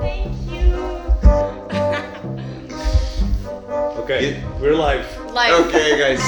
[0.00, 0.74] Thank you.
[4.02, 4.58] Okay, Yeah.
[4.60, 5.06] we're live.
[5.32, 6.20] Like, Okay, guys.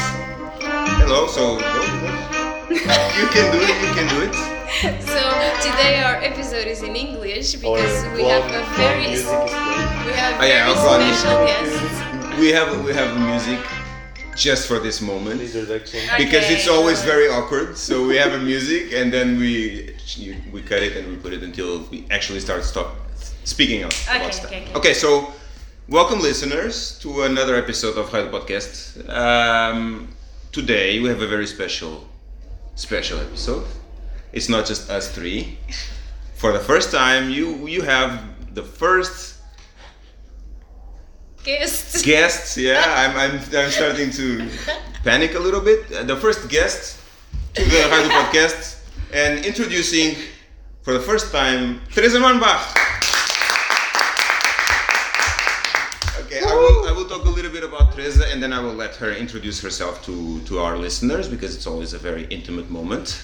[1.02, 1.26] Hello.
[1.26, 1.70] So go, go.
[2.70, 3.74] you can do it.
[3.82, 4.34] You can do it.
[5.02, 5.20] so
[5.62, 10.06] today our episode is in English because we have a very music s- is playing.
[10.06, 11.46] we have Oh, yeah, very I'll special you.
[11.46, 12.38] guests.
[12.40, 13.60] We have we have music
[14.36, 16.00] just for this moment Introduction.
[16.18, 17.76] because it's always very awkward.
[17.78, 19.94] So we have a music and then we
[20.52, 22.96] we cut it and we put it until we actually start stop
[23.44, 24.46] speaking out Okay, about stuff.
[24.46, 24.74] okay, okay.
[24.74, 25.32] Okay, so
[25.88, 29.08] welcome listeners to another episode of Huid Podcast.
[29.08, 30.08] Um,
[30.52, 32.06] today we have a very special
[32.74, 33.64] special episode.
[34.32, 35.58] It's not just us three.
[36.34, 38.10] For the first time, you you have
[38.54, 39.33] the first
[41.44, 42.02] Guests.
[42.12, 42.56] guests.
[42.56, 44.48] Yeah, I'm, I'm, I'm starting to
[45.04, 45.92] panic a little bit.
[45.92, 46.98] Uh, the first guest
[47.52, 48.80] to the Raio do Podcast
[49.12, 50.16] and introducing
[50.80, 52.64] for the first time Teresa Mannebach.
[56.24, 58.72] Okay, I will, I will talk a little bit about Teresa and then I will
[58.72, 63.22] let her introduce herself to, to our listeners because it's always a very intimate moment.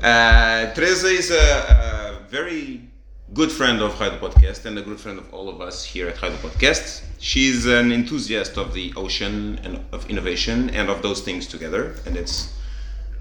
[0.00, 2.88] Uh, Teresa is a, a very
[3.34, 6.08] good friend of Raio do Podcast and a good friend of all of us here
[6.08, 7.02] at Raio do Podcast.
[7.18, 12.16] She's an enthusiast of the ocean and of innovation and of those things together, and
[12.16, 12.54] it's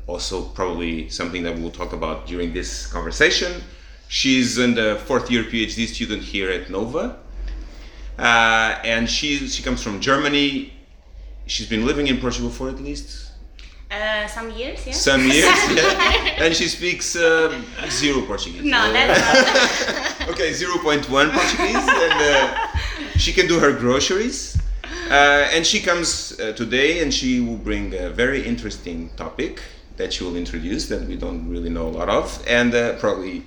[0.05, 3.63] also probably something that we'll talk about during this conversation.
[4.07, 7.17] She's in the fourth year PhD student here at Nova,
[8.19, 10.71] uh, and she she comes from Germany.
[11.47, 13.24] She's been living in Portugal for at least
[13.91, 14.93] Uh, some years, yeah.
[14.93, 16.43] some years, yeah.
[16.43, 17.53] and she speaks uh,
[17.89, 18.63] zero Portuguese.
[18.63, 20.29] no, Uh, that's not.
[20.31, 22.67] okay, 0.1 Portuguese, and uh,
[23.17, 24.57] she can do her groceries.
[25.09, 29.61] Uh, and she comes uh, today and she will bring a very interesting topic
[29.97, 33.43] that she will introduce that we don't really know a lot of, and uh, probably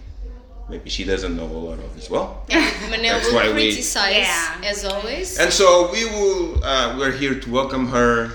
[0.70, 2.44] maybe she doesn't know a lot of as well.
[2.48, 4.61] Manel That's will why we- criticize Yeah.
[4.64, 5.36] as always.
[5.39, 8.31] And so we will, uh, we're here to welcome her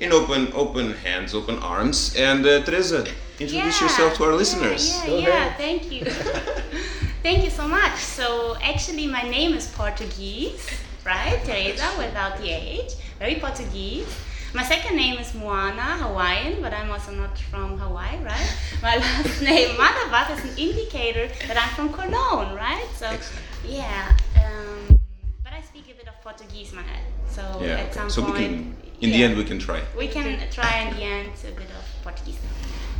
[0.00, 2.14] in open, open hands, open arms.
[2.16, 2.98] And uh, Teresa,
[3.38, 4.96] introduce Yeah, yourself to our listeners.
[4.96, 6.04] Yeah, Go yeah, thank you.
[7.22, 7.96] thank you so much.
[7.98, 10.66] So actually my name is Portuguese,
[11.04, 11.38] right?
[11.44, 12.92] Teresa without the H.
[13.18, 14.08] Very Portuguese.
[14.52, 18.50] My second name is Moana, Hawaiian, but I'm also not from Hawaii, right?
[18.82, 22.84] My last name, Mannebach, is an indicator that I'm from Cologne, right?
[22.96, 23.44] So, Excellent.
[23.64, 24.16] yeah.
[24.42, 24.98] Um,
[25.44, 27.04] but I speak a bit of Portuguese, my head.
[27.30, 27.92] So Yeah, at okay.
[27.92, 29.82] some so point, we can, in the end, we can try.
[29.96, 32.38] we can try in the end a bit of Portuguese.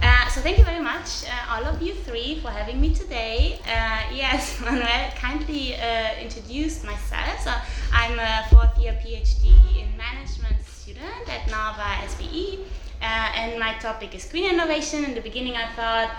[0.02, 3.58] Uh, so thank you very much, uh, all of you three, for having me today.
[3.66, 7.40] Uh, yes, Manuel kindly uh, introduced myself.
[7.44, 7.52] So
[7.92, 10.56] I'm a fourth year PhD in management
[10.90, 12.58] student at Nova SBE.
[13.02, 15.04] Uh, and my topic is green innovation.
[15.04, 16.10] In the beginning, I thought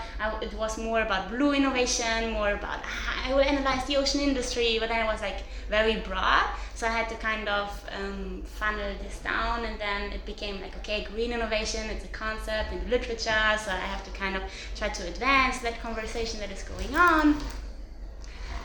[0.42, 2.80] it was more about blue innovation, more about
[3.24, 6.44] I will analyze the ocean industry, but then it was like very broad.
[6.74, 10.76] So I had to kind of um, funnel this down, and then it became like
[10.78, 11.88] okay, green innovation.
[11.88, 14.42] It's a concept in literature, so I have to kind of
[14.74, 17.36] try to advance that conversation that is going on.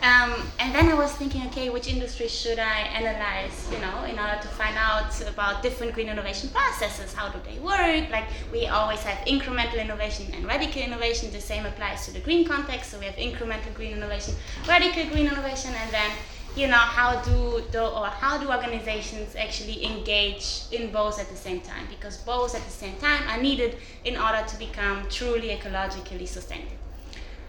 [0.03, 4.19] Um, and then I was thinking, okay, which industry should I analyze, you know, in
[4.19, 7.13] order to find out about different green innovation processes?
[7.13, 8.09] How do they work?
[8.11, 11.31] Like, we always have incremental innovation and radical innovation.
[11.31, 12.91] The same applies to the green context.
[12.91, 14.35] So we have incremental green innovation,
[14.67, 16.11] radical green innovation, and then,
[16.55, 21.35] you know, how do the, or how do organizations actually engage in both at the
[21.35, 21.87] same time?
[21.89, 26.76] Because both at the same time are needed in order to become truly ecologically sustainable.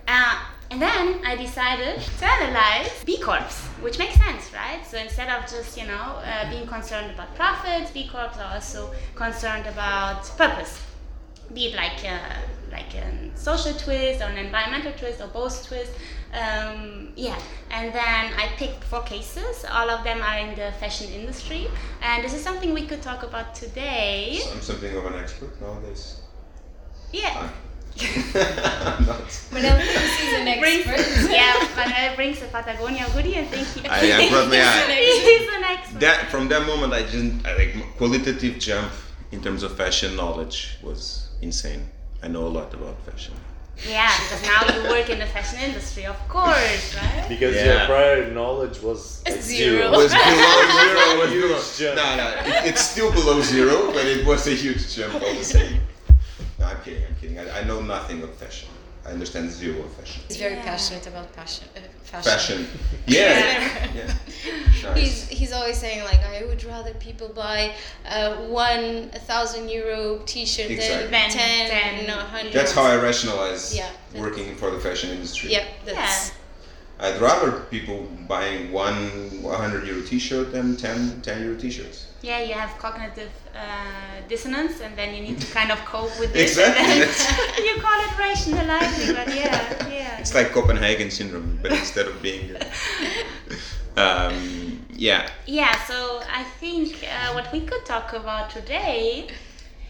[0.09, 0.39] Uh,
[0.71, 4.81] and then I decided to analyze B Corps, which makes sense, right?
[4.87, 8.91] So instead of just, you know, uh, being concerned about profits, B Corps are also
[9.15, 10.83] concerned about purpose.
[11.53, 12.19] Be it like a,
[12.71, 15.93] like a social twist or an environmental twist or both twist.
[16.33, 17.39] Um, yeah,
[17.71, 19.65] and then I picked four cases.
[19.71, 21.69] All of them are in the fashion industry,
[22.03, 24.39] and this is something we could talk about today.
[24.43, 26.21] So I'm something of an expert nowadays.
[27.13, 27.49] Yeah.
[27.99, 31.31] Manel thinks he's an brings, expert.
[31.31, 35.21] yeah, Manuel brings a Patagonia hoodie and think he, I, I brought my eye.
[35.25, 36.01] he's an expert.
[36.01, 38.93] That from that moment, I just I, like qualitative jump
[39.33, 41.89] in terms of fashion knowledge was insane.
[42.23, 43.35] I know a lot about fashion.
[43.89, 47.27] Yeah, because now you work in the fashion industry, of course, right?
[47.29, 47.65] Because Yeah.
[47.79, 49.79] your prior knowledge was at Zero.
[49.79, 49.91] zero.
[49.93, 51.19] was below zero.
[51.21, 51.95] Was Huge below.
[51.95, 51.97] jump.
[51.97, 52.29] No, no,
[52.59, 55.81] it, it's still below zero, but it was a huge jump all the same.
[56.59, 57.05] No, I'm kidding.
[57.05, 57.39] I'm kidding.
[57.39, 58.69] I, I know nothing of fashion.
[59.07, 60.23] I understand zero of fashion.
[60.29, 60.65] He's very Yeah.
[60.65, 62.31] passionate about passion, uh, fashion.
[62.33, 62.67] Fashion.
[63.07, 63.89] Yeah.
[63.95, 64.13] yeah.
[64.73, 65.29] He's, Nice.
[65.29, 67.73] he's always saying like I would rather people buy
[68.09, 71.09] uh, one thousand euro T-shirt Exactly.
[71.09, 72.07] than Than ten, ten.
[72.07, 72.53] no hundred.
[72.53, 75.51] That's how I rationalize Yeah, working for the fashion industry.
[75.51, 76.33] Yep, that's
[77.01, 82.08] I'd rather people buying one 100 euro t-shirt than 10, 10 euro t-shirts.
[82.21, 86.35] Yeah, you have cognitive uh, dissonance, and then you need to kind of cope with
[86.35, 86.43] it.
[86.43, 90.19] Exactly, and then that's- you call it rationalizing, but yeah, yeah.
[90.19, 92.57] It's like Copenhagen syndrome, but instead of being.
[93.97, 95.29] um, yeah.
[95.47, 99.29] Yeah, so I think uh, what we could talk about today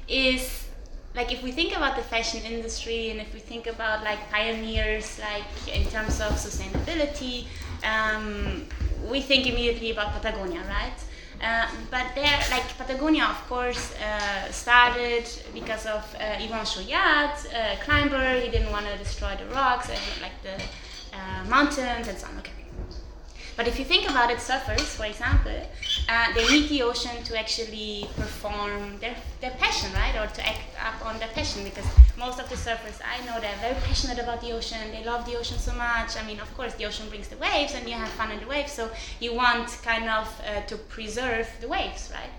[0.06, 0.66] is
[1.14, 5.19] like if we think about the fashion industry and if we think about like pioneers,
[5.19, 7.46] like in terms of sustainability,
[7.84, 8.66] um,
[9.10, 10.92] we think immediately about Patagonia, right?
[11.40, 15.25] Uh, but there, like Patagonia, of course, uh, started
[15.55, 18.40] because of uh, Yvon Chouinard, a climber.
[18.40, 20.56] He didn't want to destroy the rocks, and like the
[21.17, 22.38] uh, mountains and so on.
[22.38, 22.68] Okay.
[23.58, 25.60] But if you think about it, surfers, for example,
[26.08, 30.14] uh, they need the ocean to actually perform their, their passion, right?
[30.14, 31.84] Or to act up on their passion because
[32.16, 34.93] most of the surfers I know, they're very passionate about the ocean.
[34.93, 36.16] They love the ocean so much.
[36.16, 38.46] I mean, of course, the ocean brings the waves and you have fun in the
[38.46, 38.70] waves.
[38.70, 42.31] So you want kind of uh, to preserve the waves, right?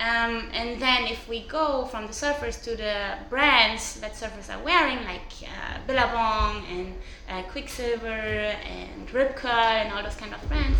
[0.00, 4.62] Um, and then if we go from the surfers to the brands that surfers are
[4.64, 6.94] wearing, like uh, Billabong and
[7.28, 10.78] uh, Quiksilver and Rip Curl and all those kind of brands,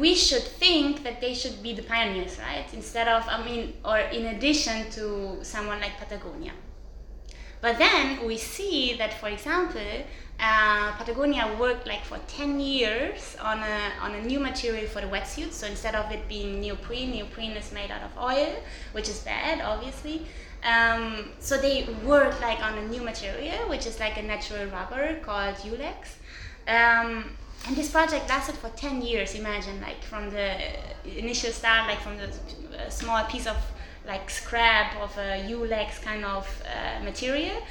[0.00, 2.66] we should think that they should be the pioneers, right?
[2.72, 6.52] Instead of, I mean, or in addition to someone like Patagonia.
[7.66, 10.04] But then we see that, for example,
[10.38, 15.08] uh, Patagonia worked like for 10 years on a, on a new material for the
[15.08, 15.50] wetsuit.
[15.50, 18.54] So instead of it being neoprene, neoprene is made out of oil,
[18.92, 20.26] which is bad, obviously.
[20.62, 25.18] Um, so they worked like on a new material, which is like a natural rubber
[25.24, 26.22] called Yulex.
[26.68, 27.36] Um,
[27.66, 30.56] and this project lasted for 10 years, imagine, like from the
[31.04, 33.56] initial start, like from the uh, small piece of
[34.06, 37.62] like scrap of a Yulex kind of uh, material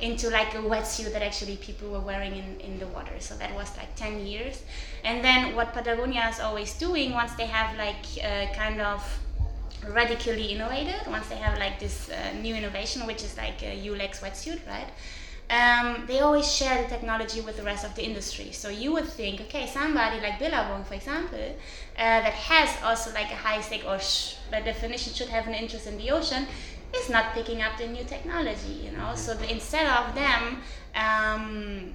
[0.00, 3.18] into like a wetsuit that actually people were wearing in, in the water.
[3.18, 4.62] So that was like 10 years.
[5.04, 9.02] And then what Patagonia is always doing once they have like uh, kind of
[9.88, 14.20] radically innovated, once they have like this uh, new innovation, which is like a Yulex
[14.20, 14.88] wetsuit, right?
[15.50, 18.52] Um, they always share the technology with the rest of the industry.
[18.52, 21.38] So you would think, okay, somebody like Billabong, for example,
[21.96, 25.54] uh, that has also like a high stake or sh- by definition should have an
[25.54, 26.46] interest in the ocean,
[26.94, 29.14] is not picking up the new technology, you know.
[29.14, 30.60] So the, instead of them
[30.94, 31.94] um,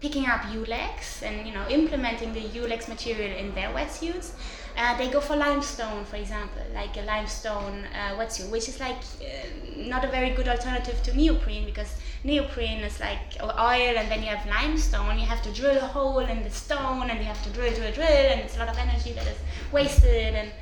[0.00, 4.32] picking up Yulex and you know implementing the Yulex material in their wetsuits,
[4.78, 8.96] uh, they go for limestone, for example, like a limestone uh, wetsuit, which is like
[9.20, 9.26] uh,
[9.76, 14.28] not a very good alternative to neoprene because neoprene is like oil and then you
[14.28, 15.18] have limestone.
[15.18, 17.92] You have to drill a hole in the stone and you have to drill, drill,
[17.92, 19.38] drill, and it's a lot of energy that is
[19.72, 20.34] wasted.
[20.36, 20.52] And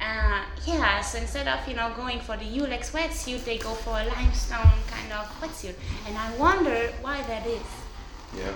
[0.00, 4.00] uh, yeah, so instead of you know going for the Yulex wetsuit, they go for
[4.00, 5.74] a limestone kind of wetsuit.
[6.06, 7.60] And I wonder why that is.
[8.34, 8.52] Yeah.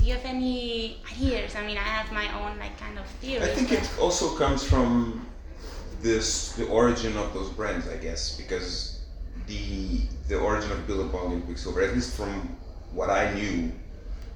[0.00, 1.54] Do you have any ideas?
[1.54, 3.42] I mean, I have my own like kind of theories.
[3.42, 5.26] I think it also comes from
[6.00, 9.00] this the origin of those brands, I guess, because
[9.46, 12.56] the the origin of Billabong and Quiksilver, at least from
[12.92, 13.72] what I knew,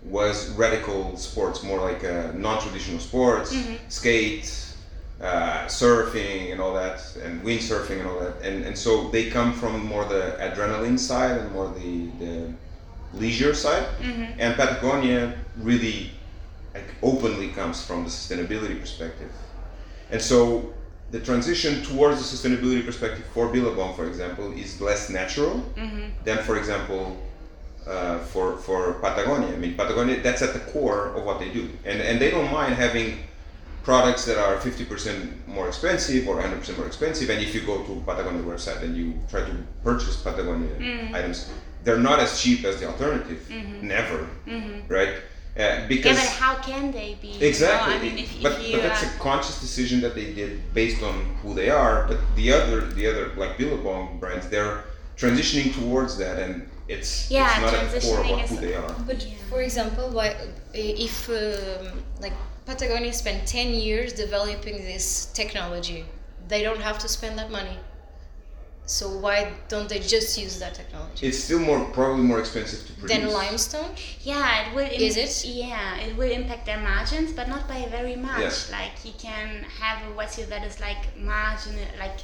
[0.04, 3.56] was radical sports, more like uh, non-traditional sports,
[3.88, 4.66] skate,
[5.22, 9.54] uh, surfing, and all that, and windsurfing and all that, and and so they come
[9.54, 12.52] from more the adrenaline side and more the the
[13.18, 14.38] leisure side, mm-hmm.
[14.38, 16.10] and Patagonia really
[16.74, 19.30] like openly comes from the sustainability perspective.
[20.10, 20.72] And so
[21.10, 26.08] the transition towards the sustainability perspective for Billabong, for example, is less natural mm-hmm.
[26.24, 27.16] than, for example,
[27.86, 29.48] uh, for for Patagonia.
[29.48, 32.50] I mean, Patagonia that's at the core of what they do, and and they don't
[32.50, 33.18] mind having
[33.84, 37.28] products that are 50% more expensive or 100% more expensive.
[37.28, 39.54] And if you go to Patagonia website and you try to
[39.84, 41.14] purchase Patagonia mm-hmm.
[41.14, 41.50] items,
[41.84, 43.40] they're not as cheap as the alternative.
[43.82, 44.28] Never,
[44.88, 45.14] right?
[45.56, 47.28] Uh, yeah, because but how can they be?
[47.28, 47.46] you know?
[47.46, 47.94] Exactly.
[47.94, 50.74] I mean, if, but, if you, but that's uh, a conscious decision that they did
[50.74, 52.06] based on who they are.
[52.08, 54.82] But the other, the other like Billabong brands, they're
[55.16, 58.50] transitioning towards that, and it's Yeah, it's not at the core of transitioning what, is-
[58.50, 58.94] who they are.
[59.06, 59.34] But Yeah.
[59.48, 60.34] for example, why
[60.72, 62.32] if um, like
[62.66, 66.04] Patagonia spent ten years developing this technology,
[66.48, 67.78] they don't have to spend that money.
[68.86, 71.26] So why don't they just use that technology?
[71.26, 73.16] It's still more probably more expensive to produce.
[73.16, 73.90] Then limestone.
[74.22, 74.84] Yeah, it will.
[74.84, 75.44] im- Is it?
[75.48, 78.40] Yeah, it will impact their margins, but not by very much.
[78.70, 78.78] Yeah.
[78.78, 82.18] Like you can have a wetsuit that is like margin, like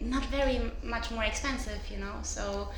[0.00, 2.16] not very much more expensive, you know.
[2.22, 2.68] So,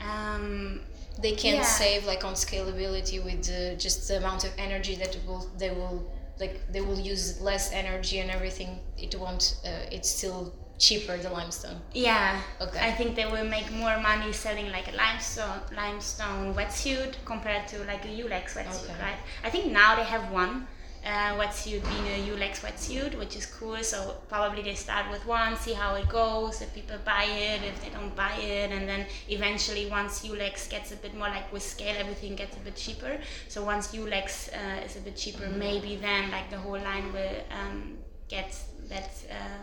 [0.00, 0.80] um,
[1.20, 1.64] They can Yeah.
[1.64, 5.98] save like on scalability with uh, just the amount of energy that will they will
[6.38, 8.78] like they will use less energy and everything.
[8.96, 9.56] It won't.
[9.64, 11.80] Uh, it still cheaper the limestone.
[11.92, 12.40] Yeah.
[12.60, 12.78] Okay.
[12.80, 17.78] I think they will make more money selling like a limestone limestone wetsuit compared to
[17.84, 19.02] like a Yulex wetsuit, Okay.
[19.02, 19.18] right?
[19.44, 20.66] I think now they have one
[21.04, 23.82] uh, wetsuit being a Yulex wetsuit, which is cool.
[23.82, 26.60] So probably they start with one, see how it goes.
[26.62, 30.92] If people buy it, if they don't buy it, and then eventually once Yulex gets
[30.92, 33.18] a bit more like with scale, everything gets a bit cheaper.
[33.48, 37.36] So once Yulex uh, is a bit cheaper, maybe then like the whole line will
[37.50, 38.56] um, get
[38.88, 39.10] that.
[39.28, 39.62] Uh,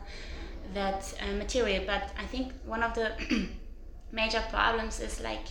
[0.74, 1.84] that uh, material.
[1.86, 3.12] But I think one of the
[4.12, 5.45] major problems is like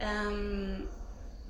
[0.00, 0.88] um,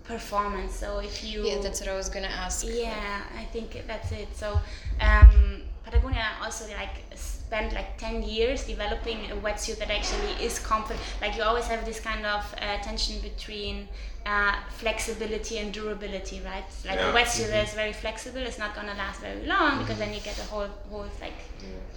[0.05, 0.75] performance.
[0.75, 2.65] So if you Yeah, that's what I was gonna ask.
[2.67, 4.29] yeah, I think that's it.
[4.37, 4.61] So
[5.01, 10.97] um, Patagonia also like spent like 10 years developing a wetsuit that actually is comfort.
[11.21, 13.89] Like you always have this kind of uh, tension between
[14.25, 16.65] uh, flexibility and durability, right?
[16.87, 17.11] Like Yeah.
[17.11, 20.21] a wetsuit that is very flexible is not gonna last very long because then you
[20.21, 21.35] get a whole whole like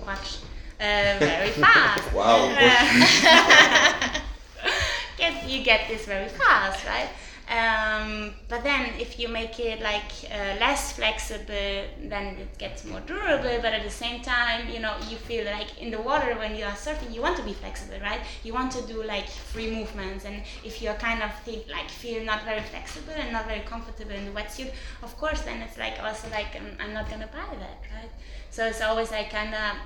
[0.05, 0.37] watch
[0.79, 2.03] uh, very fast.
[2.13, 2.55] Wow.
[2.57, 4.19] Uh,
[5.17, 7.09] get you get this very fast, right?
[7.47, 13.01] Um, but then if you make it like uh, less flexible, then it gets more
[13.01, 13.59] durable.
[13.61, 16.65] But at the same time, you know, you feel like in the water when you
[16.65, 18.19] are surfing, you want to be flexible, right?
[18.43, 22.23] You want to do like free movements, and if you're kind of think, like feel
[22.23, 24.71] not very flexible and not very comfortable in the wetsuit,
[25.03, 28.09] of course, then it's like also like um, I'm not gonna buy that, right?
[28.49, 29.77] So it's always like kind of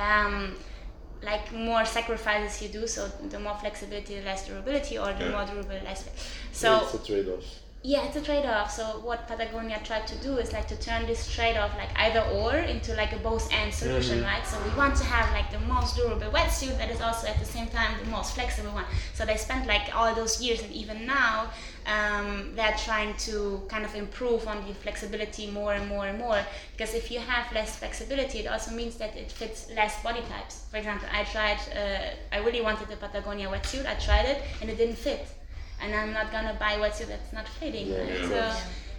[0.00, 0.54] um,
[1.22, 5.30] like more sacrifices you do, so the more flexibility, the less durability, or the Yeah.
[5.34, 6.04] more durable, less.
[6.52, 7.44] So it's a trade-off.
[7.82, 8.70] yeah, it's a trade-off.
[8.78, 12.54] So what Patagonia tried to do is like to turn this trade-off, like either or,
[12.74, 14.44] into like a both-and solution, right?
[14.46, 17.50] So we want to have like the most durable wetsuit that is also at the
[17.56, 18.86] same time the most flexible one.
[19.16, 21.50] So they spent like all those years, and even now,
[21.86, 26.40] um, they're trying to kind of improve on the flexibility more and more and more.
[26.72, 30.64] Because if you have less flexibility, it also means that it fits less body types.
[30.70, 33.86] For example, I tried, uh, I really wanted a Patagonia wetsuit.
[33.86, 35.26] I tried it, and it didn't fit
[35.82, 37.88] and I'm not gonna buy wetsuit that's not fitting.
[37.88, 38.00] Yeah.
[38.00, 38.30] right?
[38.30, 38.54] Yeah.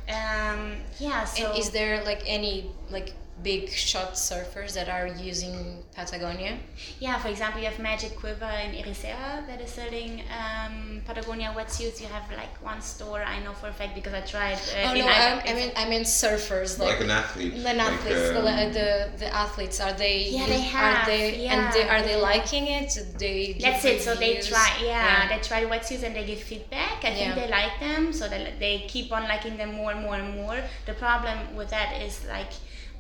[0.08, 1.24] So, um, yeah.
[1.26, 6.58] So And is there like any like big shot surfers that are using Patagonia?
[7.00, 12.00] yeah, for example, you have Magic Quiver in Ericeira that is selling um, Patagonia wetsuits.
[12.02, 14.56] You have like one store I know for a fact because I tried.
[14.56, 17.02] Uh, oh no, I, I mean I mean surfers like like.
[17.02, 17.54] an athlete.
[17.54, 20.30] the like, athletes, um, the, the the athletes are they?
[20.30, 22.30] Yeah, they are have, they yeah, and they, are they yeah.
[22.32, 22.98] liking it?
[23.18, 24.02] They That's it.
[24.02, 24.48] So they reviews?
[24.50, 27.04] try, yeah, they try wetsuits and they give feedback.
[27.04, 27.16] I Yeah.
[27.16, 30.36] think they like them, so they they keep on liking them more and more and
[30.36, 30.58] more.
[30.86, 32.52] The problem with that is like.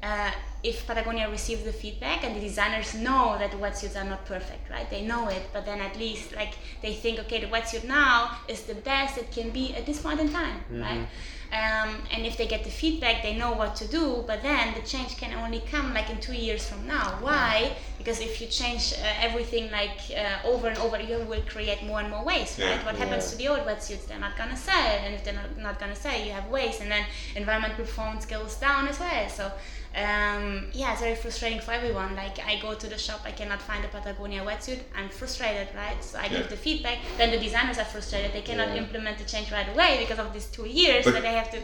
[0.03, 0.31] Uh,
[0.63, 4.69] if Patagonia receives the feedback and the designers know that the wetsuits are not perfect,
[4.69, 4.87] right?
[4.89, 8.61] They know it, but then at least like they think, okay, the wetsuit now is
[8.63, 11.07] the best it can be at this point in time, right?
[11.53, 14.23] Um, and if they get the feedback, they know what to do.
[14.25, 17.17] But then the change can only come like in two years from now.
[17.19, 17.73] Why?
[17.97, 21.99] Because if you change uh, everything like uh, over and over, you will create more
[21.99, 22.69] and more waste, Yeah.
[22.69, 22.85] right?
[22.85, 24.07] What happens to the old wetsuits?
[24.07, 26.89] They're not gonna sell, and if they're not, not gonna sell, you have waste, and
[26.89, 27.05] then
[27.35, 29.27] environmental performance goes down as well.
[29.29, 29.51] So.
[29.93, 32.15] Um, yeah, it's very frustrating for everyone.
[32.15, 34.79] Like I go to the shop, I cannot find a Patagonia wetsuit.
[34.97, 36.01] I'm frustrated, right?
[36.01, 36.37] So I Yeah.
[36.37, 36.99] give the feedback.
[37.17, 38.31] Then the designers are frustrated.
[38.31, 38.83] They cannot Yeah.
[38.83, 41.03] implement the change right away because of these two years.
[41.03, 41.57] But But they have to.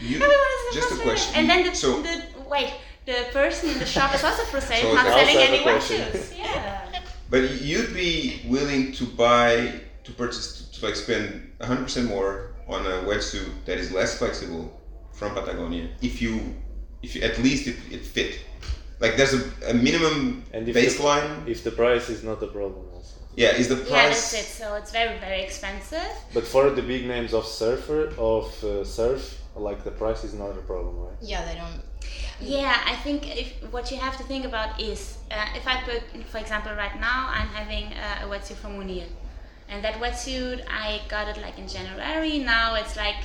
[0.00, 1.34] you- Everyone is just a question.
[1.36, 2.72] And then the, So- the wait,
[3.04, 6.38] the person in the shop is also frustrated, So not selling any wetsuits.
[6.38, 6.80] Yeah.
[7.30, 12.86] But you'd be willing to buy, to purchase, to, to like spend 100% more on
[12.86, 14.64] a wetsuit that is less flexible
[15.12, 16.54] from Patagonia if you,
[17.04, 18.32] if you, at least it, it fit.
[19.00, 19.42] Like there's a,
[19.72, 21.44] a minimum And if baseline.
[21.44, 23.16] The, if the price is not a problem also.
[23.36, 23.90] yeah, is the price.
[23.90, 24.32] Yeah, price.
[24.32, 24.48] that's it.
[24.60, 26.10] So it's very, very expensive.
[26.36, 29.22] But for the big names of surfer of uh, surf,
[29.68, 31.18] like the price is not a problem, right?
[31.32, 31.80] Yeah, they don't.
[32.40, 36.00] Yeah, I think if what you have to think about is uh, if I put,
[36.32, 39.10] for example, right now I'm having uh, a wetsuit from O'Neill,
[39.70, 42.38] and that wetsuit I got it like in January.
[42.38, 43.20] Now it's like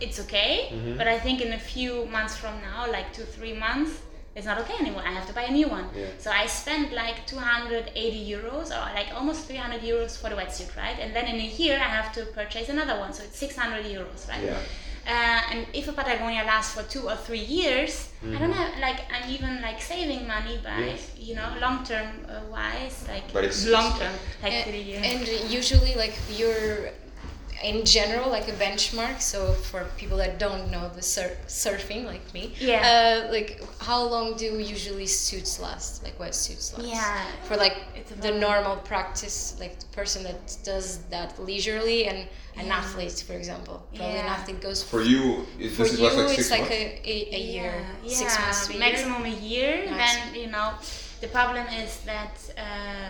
[0.00, 0.96] it's okay, Mhm.
[0.98, 3.92] but I think in a few months from now, like two three months,
[4.36, 5.02] it's not okay anymore.
[5.06, 5.86] I have to buy a new one.
[5.94, 6.06] Yeah.
[6.18, 10.98] So I spent like 280 euros or like almost 300 euros for the wetsuit, right?
[11.00, 14.28] And then in a year I have to purchase another one, so it's 600 euros,
[14.28, 14.42] right?
[14.44, 14.58] Yeah.
[15.08, 18.68] Uh, and if a Patagonia lasts for two or three years, I don't know.
[18.80, 21.00] Like I'm even like saving money by Yes.
[21.16, 24.12] you know long term uh, wise, like But it's- long term,
[24.42, 25.04] like and, three years.
[25.06, 25.20] and
[25.58, 26.90] usually like you're
[27.64, 32.26] in general like a benchmark so for people that don't know the sur- surfing like
[32.34, 33.24] me Yeah.
[33.26, 37.24] uh, like how long do usually suits last like what suits last Yeah.
[37.44, 42.18] for like It's the normal practice like the person that does that leisurely and
[42.60, 42.76] an Yeah.
[42.80, 44.34] athlete for example probably an Yeah.
[44.36, 46.82] athlete goes For you, it, for does you last like it's six like a,
[47.14, 48.80] a, a year yeah, six yeah, months to a year.
[48.86, 49.72] maximum a year.
[49.90, 50.32] Maximum.
[50.32, 50.68] Then you know,
[51.22, 53.08] the problem is that uh,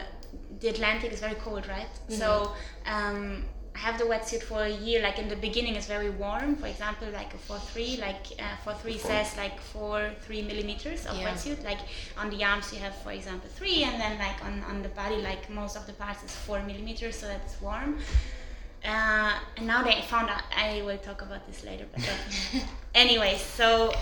[0.61, 1.93] the Atlantic is very cold, right?
[2.09, 2.53] So
[2.87, 5.03] um, I have the wetsuit for a year.
[5.03, 6.57] Like in the beginning, it's very warm.
[6.57, 11.07] For example, like a four three, like uh, four three says like four three millimeters
[11.07, 11.29] of Yeah.
[11.31, 11.63] wetsuit.
[11.65, 11.79] Like
[12.19, 15.17] on the arms, you have, for example, three, and then like on on the body,
[15.31, 17.99] like most of the parts is four millimeters, so that's warm.
[18.85, 20.43] Uh, and now they found out.
[20.57, 22.03] I will talk about this later, but
[22.95, 23.93] anyway, so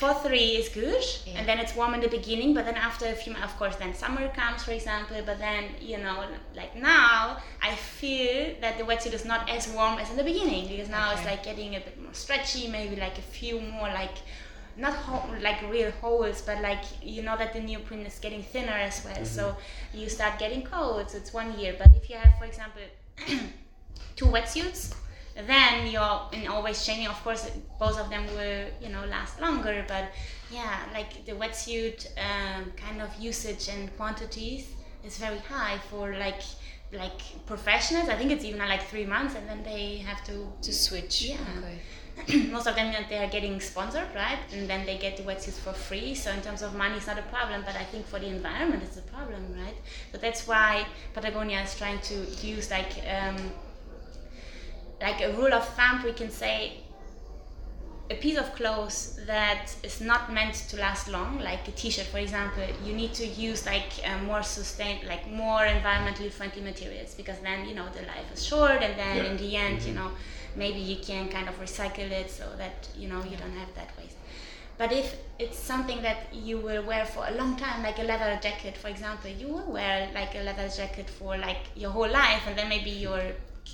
[0.00, 1.38] four three is good, Yeah.
[1.38, 3.92] and then it's warm in the beginning, but then after a few, of course, then
[3.94, 5.18] summer comes, for example.
[5.30, 6.16] But then you know,
[6.60, 7.16] like now,
[7.68, 11.06] I feel that the wetsuit is not as warm as in the beginning because now
[11.12, 14.18] it's like getting a bit more stretchy, maybe like a few more like.
[14.76, 18.78] Not ho- like real holes, but like you know that the neoprene is getting thinner
[18.88, 19.14] as well.
[19.14, 19.24] Mm-hmm.
[19.38, 19.56] So
[19.92, 21.10] you start getting cold.
[21.10, 21.74] So it's one year.
[21.76, 22.82] But if you have, for example,
[24.16, 24.94] two wetsuits,
[25.36, 27.06] then you're in always changing.
[27.08, 30.10] Of course, both of them will you know last longer, but
[30.50, 34.68] yeah, like the wetsuit um, kind of usage and quantities
[35.04, 36.42] is very high for like
[36.92, 38.08] like professionals.
[38.08, 41.22] I think it's even like three months, and then they have to To switch.
[41.22, 41.36] Yeah.
[41.58, 41.78] Okay.
[42.50, 44.38] most of them they are getting sponsored, right?
[44.52, 46.14] And then they get the wetsuits for free.
[46.14, 47.62] So in terms of money, it's not a problem.
[47.64, 49.76] But I think for the environment, it's a problem, right?
[50.12, 52.14] So that's why Patagonia is trying to
[52.46, 53.36] use like um,
[55.00, 56.02] like a rule of thumb.
[56.04, 56.78] We can say
[58.10, 62.18] a piece of clothes that is not meant to last long, like a T-shirt, for
[62.18, 67.38] example, you need to use like uh, more sustain, like more environmentally friendly materials because
[67.38, 69.30] then you know the life is short, and then Yeah.
[69.30, 70.10] in the end, you know,
[70.56, 73.90] maybe you can kind of recycle it so that you know you don't have that
[73.96, 74.16] waste.
[74.76, 78.40] But if it's something that you will wear for a long time, like a leather
[78.42, 82.42] jacket, for example, you will wear like a leather jacket for like your whole life,
[82.48, 83.22] and then maybe your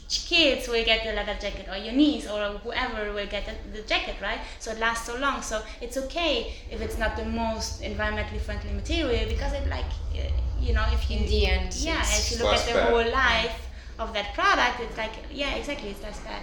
[0.08, 3.86] kids will get the leather jacket, or your niece, or whoever will get the, the
[3.86, 4.40] jacket, right?
[4.58, 5.42] So it lasts so long.
[5.42, 10.30] So it's okay if it's not the most environmentally friendly material because it like, uh,
[10.60, 12.88] you know, if you In the end, yeah, if you look at the bad.
[12.90, 16.42] whole life of that product, it's like, yeah, exactly, it's less bad.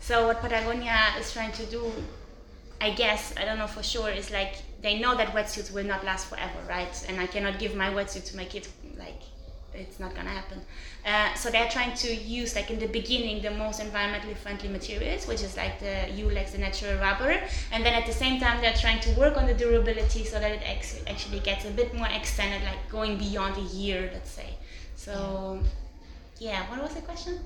[0.00, 1.90] So what Patagonia is trying to do,
[2.80, 6.04] I guess, I don't know for sure, is like they know that wetsuits will not
[6.04, 7.06] last forever, right?
[7.08, 9.20] And I cannot give my wetsuit to my kids, like
[9.74, 10.60] it's not gonna happen.
[11.04, 15.26] Uh, so they're trying to use, like in the beginning, the most environmentally friendly materials,
[15.26, 17.40] which is like the Yulex, the natural rubber,
[17.72, 20.50] and then at the same time they're trying to work on the durability so that
[20.52, 24.50] it ex- actually gets a bit more extended, like going beyond a year, let's say.
[24.96, 25.60] So,
[26.38, 27.40] yeah, what was the question?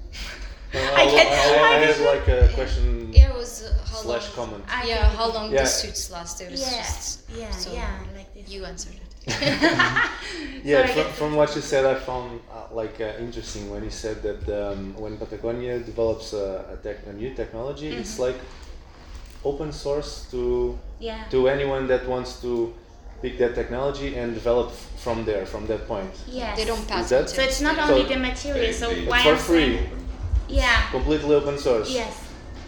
[0.74, 3.62] Well, I I, get- I, I I have get- like a question Yeah, it was
[3.62, 4.48] uh, how slash long.
[4.48, 4.64] comment.
[4.68, 5.62] I Yeah, how long Yeah.
[5.62, 6.40] the suits last?
[6.40, 8.48] It was Yeah, just yeah, so yeah, like this.
[8.50, 9.05] you answered it.
[10.64, 13.90] Yeah, Sorry, from, from what you said, I found uh, like uh, interesting when you
[13.90, 18.00] said that um, when Patagonia develops a, a, tech, a new technology, Mm-hmm.
[18.00, 18.34] it's like
[19.44, 21.24] open source to yeah.
[21.30, 22.74] to anyone that wants to
[23.22, 26.10] pick that technology and develop from there, from that point.
[26.26, 26.58] Yes.
[26.58, 28.72] They don't patent that- So it's not So- only the material.
[28.72, 29.76] So It's why for I'm free.
[29.76, 29.90] saying-
[30.48, 30.90] Yeah.
[30.90, 31.90] Completely open source.
[31.92, 32.14] Yes.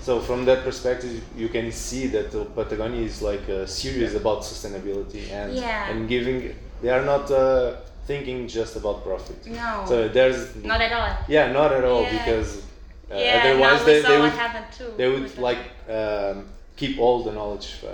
[0.08, 5.22] So from that perspective, you can see that Patagonia is like uh, serious about sustainability
[5.30, 5.90] and Yeah.
[5.90, 6.38] and giving.
[6.82, 7.74] They are not uh,
[8.06, 9.38] thinking just about profit.
[9.46, 9.84] No.
[9.90, 10.40] So there's
[10.72, 11.12] not at all.
[11.36, 12.16] yeah, not at all Yeah.
[12.18, 13.40] because uh, yeah.
[13.40, 14.32] otherwise they, they would
[14.78, 14.90] too.
[14.96, 15.62] they would like
[15.98, 16.36] um,
[16.80, 17.88] keep all the knowledge uh,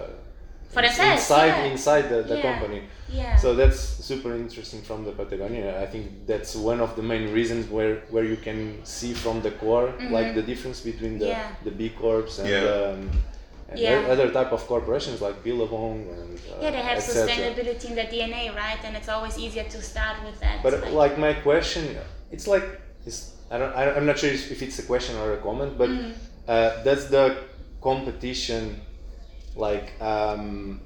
[0.74, 1.72] For ins- themselves, inside yeah.
[1.72, 2.46] inside the, the Yeah.
[2.48, 2.80] company.
[3.08, 3.36] Yeah.
[3.42, 5.80] So that's super interesting from the Patagonia.
[5.84, 9.52] I think that's one of the main reasons where, where you can see from the
[9.62, 11.40] core like the difference between the, Mm-hmm.
[11.50, 11.64] Yeah.
[11.66, 12.64] the B corps and, Yeah.
[12.78, 13.00] um,
[13.70, 14.12] and Yeah.
[14.14, 18.42] other type of corporations like Billabong and uh, yeah, they have sustainability in their DNA,
[18.64, 18.80] right?
[18.86, 20.56] And it's always easier to start with that.
[20.66, 21.82] But like my question,
[22.34, 22.66] it's like
[23.08, 23.18] it's
[23.52, 26.12] I don't I, I'm not sure if it's a question or a comment, but Mm.
[26.52, 27.24] uh, does the
[27.88, 28.62] competition
[29.66, 30.80] like um,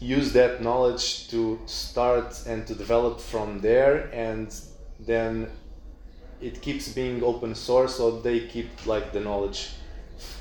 [0.00, 4.54] use that knowledge to start and to develop from there, and
[5.00, 5.50] then
[6.40, 9.70] it keeps being open source, so they keep like the knowledge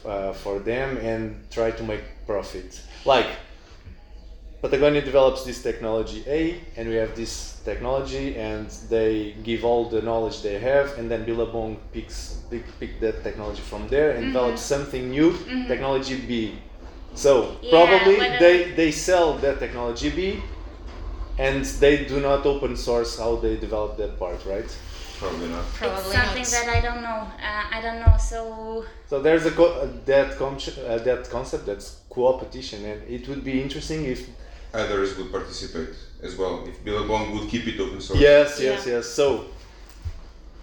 [0.05, 3.27] uh, for them and try to make profit, like.
[4.59, 10.01] Patagonia develops this technology A, and we have this technology, and they give all the
[10.01, 14.63] knowledge they have, and then Billabong picks pick, pick that technology from there and develops
[14.63, 16.57] something new, technology B.
[17.17, 20.19] So Yeah, probably whether- they they sell that technology B,
[21.39, 24.69] and they do not open source how they develop that part, right?
[25.19, 25.65] Probably not.
[25.67, 26.55] it's Probably something not.
[26.57, 27.21] that I don't know.
[27.49, 28.15] Uh, I don't know.
[28.31, 28.39] So
[29.09, 30.59] So there's a co- uh, that com-
[30.91, 34.19] uh, that concept that's co-opetition, and it would be interesting if
[34.73, 38.19] Others would participate as well if Billabong would keep it open source.
[38.19, 38.93] Yes, yes, Yeah.
[38.95, 39.05] yes.
[39.19, 39.25] So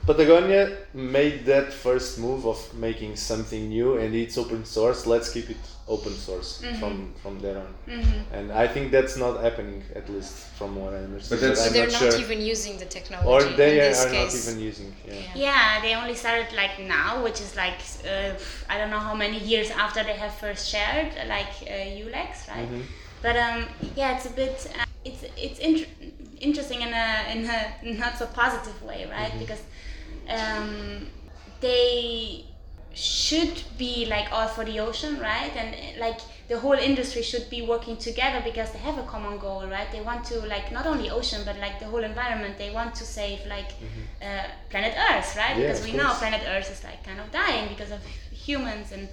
[0.07, 5.07] Patagonia made that first move of making something new and it's open source.
[5.07, 5.57] Let's keep it
[5.89, 6.79] open source Mm-hmm.
[6.81, 7.71] from from there on.
[8.33, 11.41] And I think that's not happening, at least from what I understand.
[11.43, 12.21] that's- I'm So they're not, not, sure.
[12.21, 13.29] even using the technology.
[13.33, 14.91] or they in are, this are not even using.
[15.07, 15.15] Yeah.
[15.15, 15.45] Yeah.
[15.47, 17.81] Yeah, they only started like now, which is like
[18.13, 18.33] uh,
[18.73, 22.69] I don't know how many years after they have first shared like uh, Yulex, right?
[23.23, 23.59] But um,
[23.97, 25.91] yeah, it's a bit uh, it's it's inter-
[26.41, 27.59] interesting in a in a
[28.03, 29.33] not so positive way, right?
[29.39, 29.63] Because
[30.29, 31.07] um,
[31.61, 32.45] they
[32.95, 35.51] should be like all for the ocean, right?
[35.57, 39.67] And like the whole industry should be working together because they have a common goal,
[39.67, 39.91] right?
[39.91, 42.57] They want to like not only ocean but like the whole environment.
[42.59, 43.73] They want to save like
[44.23, 45.57] uh, planet Earth, right?
[45.57, 49.09] Yeah, because we know planet Earth is like kind of dying because of humans, and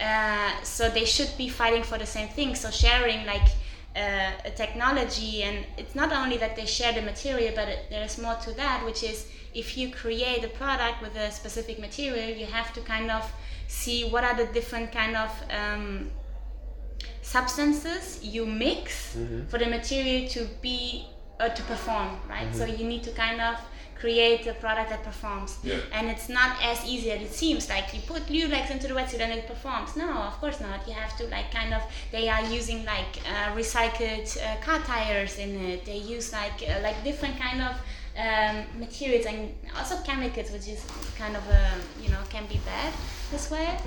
[0.00, 2.54] uh, so they should be fighting for the same thing.
[2.54, 3.48] So sharing like
[3.96, 8.18] uh, a technology, and it's not only that they share the material, but it, there's
[8.18, 12.46] more to that, which is if you create a product with a specific material, you
[12.46, 13.30] have to kind of
[13.68, 16.10] see what are the different kind of um,
[17.22, 19.16] substances you mix
[19.48, 21.06] for the material to be
[21.40, 22.54] uh, to perform right?
[22.54, 23.56] So you need to kind of
[23.98, 25.58] create a product that performs.
[25.62, 25.76] Yeah.
[25.92, 27.68] and it's not as easy as it seems.
[27.68, 29.96] Like you put Yulex into the wetsuit and it performs.
[29.96, 30.86] No of course not.
[30.88, 35.38] You have to like kind of they are using like uh, recycled uh, car tires
[35.38, 35.84] in it.
[35.84, 37.74] They use like uh, like different kind of
[38.18, 40.84] um, materials and also chemicals which is
[41.18, 41.70] kind of a
[42.02, 42.92] you know can be bad
[43.30, 43.78] this way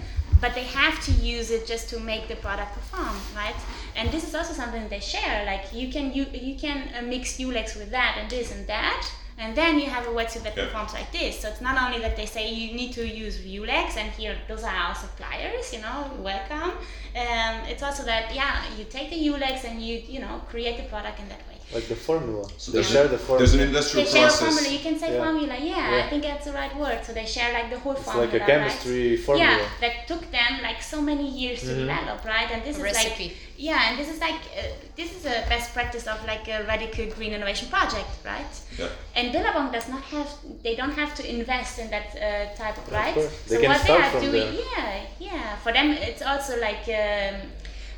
[0.41, 3.55] but they have to use it just to make the product perform right?
[3.95, 7.37] And this is also something they share like you can you, you can uh, mix
[7.37, 9.07] Yulex with that and this and that
[9.37, 10.65] and then you have a wetsuit that Yeah.
[10.65, 11.39] performs like this.
[11.41, 14.63] So it's not only that they say you need to use Yulex and here those
[14.63, 16.71] are our suppliers you know welcome.
[17.15, 20.83] Um, it's also that yeah you take the Yulex and you you know create the
[20.83, 22.47] product in that way Like the formula.
[22.57, 23.39] So they share a- the formula.
[23.39, 24.69] there's an they industrial share a formula.
[24.69, 25.23] You can say Yeah.
[25.23, 25.55] formula.
[25.57, 26.05] Yeah, Yeah.
[26.05, 26.99] I think that's the right word.
[27.05, 28.25] So they share like the whole It's formula.
[28.31, 29.19] like a chemistry right?
[29.25, 29.51] formula.
[29.51, 32.49] Yeah, that took them like so many years to develop, right?
[32.51, 33.23] And this A is recipe.
[33.29, 34.61] like yeah, and this is like uh,
[34.95, 38.53] this is a best practice of like a radical green innovation project, right?
[38.77, 38.87] Yeah.
[39.15, 40.29] And Billabong does not have,
[40.61, 43.13] they don't have to invest in that uh, type of, right?
[43.15, 43.31] course.
[43.49, 44.65] They so can what start they are from doing, there.
[44.77, 45.01] yeah,
[45.31, 45.55] yeah.
[45.63, 47.35] For them, it's also like um,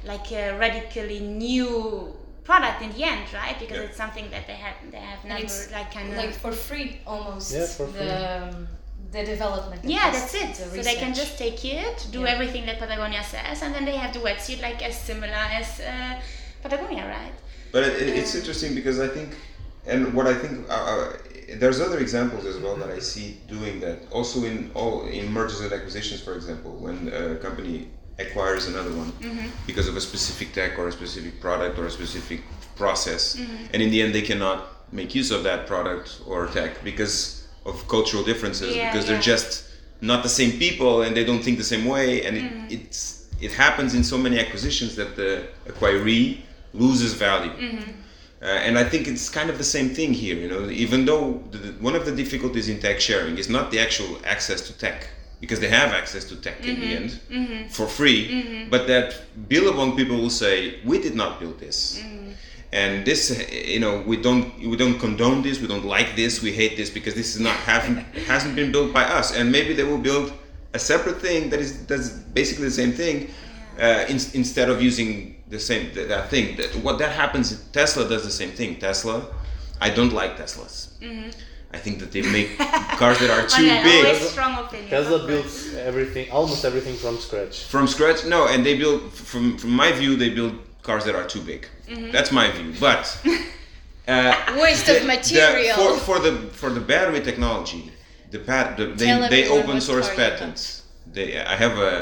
[0.05, 2.15] like a radically new
[2.49, 3.57] product in the end, right?
[3.63, 3.87] Because Yeah.
[3.87, 6.89] it's something that they have, they have never it's like kind of like for free
[7.11, 7.47] almost.
[7.53, 8.67] Yeah, for the um,
[9.15, 9.79] the development.
[9.83, 10.51] and yeah, test- that's it.
[10.71, 12.33] the So they can just take it, do Yeah.
[12.35, 16.13] everything that Patagonia says, and then they have the wetsuit like as similar as uh,
[16.63, 17.35] Patagonia, right?
[17.73, 19.29] But it, it- it's interesting because I think,
[19.91, 21.13] and what I think, uh, uh,
[21.61, 23.97] there's other examples as well that I see doing that.
[24.17, 27.77] Also in all in mergers and acquisitions, for example, when a company
[28.19, 29.47] acquires another one mm-hmm.
[29.65, 32.41] because of a specific tech or a specific product or a specific
[32.75, 33.65] process, mm-hmm.
[33.73, 37.87] and in the end they cannot make use of that product or tech because of
[37.87, 39.65] cultural differences, Yeah, because they're just
[40.01, 42.67] not the same people and they don't think the same way, and it, mm-hmm.
[42.69, 46.41] it's it happens in so many acquisitions that the acquiree
[46.73, 47.51] loses value.
[48.41, 50.35] Uh, and I think it's kind of the same thing here.
[50.35, 53.71] You know, even though the, the- one of the difficulties in tech sharing is not
[53.71, 57.03] the actual access to tech, because they have access to tech in the mm-hmm.
[57.03, 57.67] end mm-hmm.
[57.69, 58.69] for free, mm-hmm.
[58.69, 62.01] but that Billabong people will say, "We did not build this."
[62.73, 65.61] And this, you know, we don't we don't condone this.
[65.61, 66.41] We don't like this.
[66.41, 67.97] We hate this because this is not haven't
[68.27, 69.35] hasn't been built by us.
[69.35, 70.33] And maybe they will build
[70.73, 73.29] a separate thing that is that's basically the same thing,
[73.79, 76.57] uh, in, instead of using the same that, that thing.
[76.57, 78.79] That, what that happens, Tesla does the same thing.
[78.79, 79.25] Tesla,
[79.79, 80.99] I don't like Teslas.
[81.73, 82.57] I think that they make
[83.01, 84.05] cars that are too Okay, big.
[84.05, 84.89] always strong opinion.
[84.89, 87.63] Tesla builds everything, almost everything from scratch.
[87.65, 91.27] from scratch no and they build from from my view they build cars that are
[91.27, 91.61] too big
[92.15, 93.03] that's my view but
[94.07, 95.75] uh, Waste of the- material.
[95.77, 97.91] for, for the for the battery technology
[98.31, 100.31] the pat the, they, they open source car you got.
[100.39, 100.83] patents
[101.15, 101.93] they i have a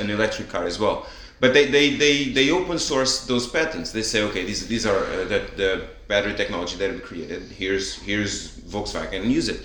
[0.00, 0.96] an electric car as well
[1.40, 3.92] but they, they, they, they open source those patents.
[3.92, 5.70] They say, okay, these, these are uh, the, the
[6.10, 7.42] battery technology that we created.
[7.62, 8.34] Here's here's
[8.74, 9.62] Volkswagen, use it.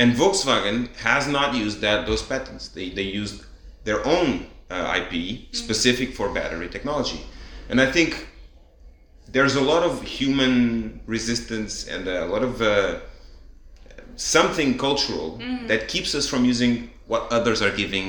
[0.00, 2.68] And Volkswagen has not used that those patents.
[2.68, 3.44] They, they used
[3.84, 4.28] their own
[4.70, 5.14] uh, IP
[5.64, 7.20] specific for battery technology.
[7.70, 8.10] And I think
[9.34, 13.00] there's a lot of human resistance and a lot of uh,
[14.16, 15.28] something cultural
[15.66, 18.06] that keeps us from using what others are giving,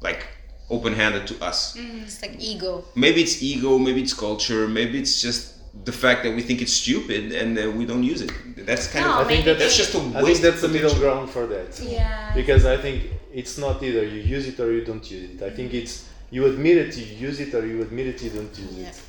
[0.00, 0.26] like
[0.70, 1.76] open-handed to us.
[1.76, 2.84] It's like ego.
[2.94, 6.72] Maybe it's ego, maybe it's culture, maybe it's just the fact that we think it's
[6.72, 8.32] stupid and uh, we don't use it.
[8.66, 10.68] That's kind No, of I think that's that's just a I waste think that's the
[10.68, 11.78] middle ground for that.
[11.80, 12.32] Yeah.
[12.34, 15.42] Because I think it's not either you use it or you don't use it.
[15.42, 18.56] I think it's you admit it, you use it, or you admit it, you don't
[18.58, 18.88] use Yeah.
[18.88, 19.00] it.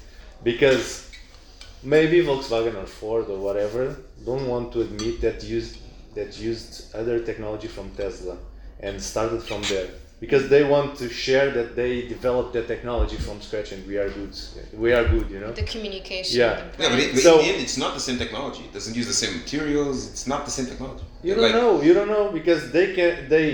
[0.44, 1.10] Because
[1.84, 3.96] maybe Volkswagen or Ford or whatever
[4.26, 5.78] don't want to admit that used
[6.16, 8.38] that used other technology from Tesla
[8.80, 9.90] and started from there
[10.22, 14.10] because they want to share that they developed the technology from scratch and we are
[14.20, 14.34] good.
[14.86, 15.52] We are good, you know.
[15.52, 16.40] The communication.
[16.40, 16.54] Yeah.
[16.78, 18.62] the Yeah, but, it, but So- in the end, it's not the same technology.
[18.70, 19.98] It doesn't use the same materials.
[20.12, 21.04] It's not the same technology.
[21.24, 21.82] You don't Like- know.
[21.82, 23.48] You don't know because they can they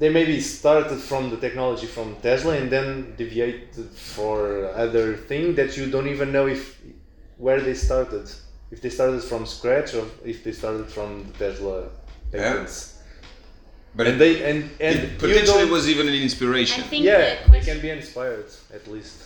[0.00, 2.86] they maybe started from the technology from Tesla and then
[3.18, 4.38] deviated for
[4.84, 6.62] other thing that you don't even know if
[7.36, 8.26] where they started.
[8.74, 11.76] If they started from scratch or if they started from the Tesla
[12.32, 12.76] patents.
[13.94, 16.84] But And it, they and and it potentially don't- was even an I inspiration.
[16.84, 19.24] think yeah, the they can be inspired at least.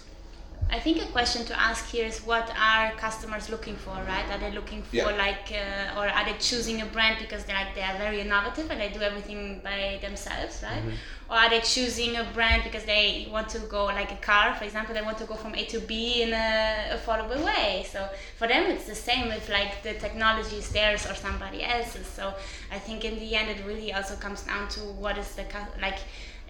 [0.70, 4.24] I think a question to ask here is what are customers looking for, right?
[4.32, 5.10] Are they looking for Yeah.
[5.26, 8.70] like, uh, or are they choosing a brand because they're like they are very innovative
[8.70, 10.82] and they do everything by themselves, right?
[11.30, 14.64] Or are they choosing a brand because they want to go like a car, for
[14.64, 17.86] example, they want to go from A to B in a affordable way.
[17.88, 22.06] So for them, it's the same if like the technology is theirs or somebody else's.
[22.06, 22.34] So
[22.72, 25.44] I think in the end, it really also comes down to what is the
[25.80, 26.00] like,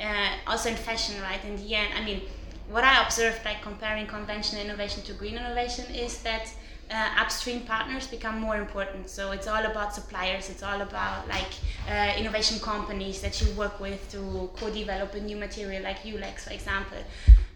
[0.00, 1.44] uh, also in fashion, right?
[1.44, 2.22] In the end, I mean
[2.70, 6.52] what I observed, by comparing conventional innovation to green innovation, is that
[6.90, 9.08] uh, upstream partners become more important.
[9.08, 10.50] So it's all about suppliers.
[10.50, 11.52] It's all about like
[11.88, 16.52] uh, innovation companies that you work with to co-develop a new material, like Yulex, for
[16.52, 16.98] example.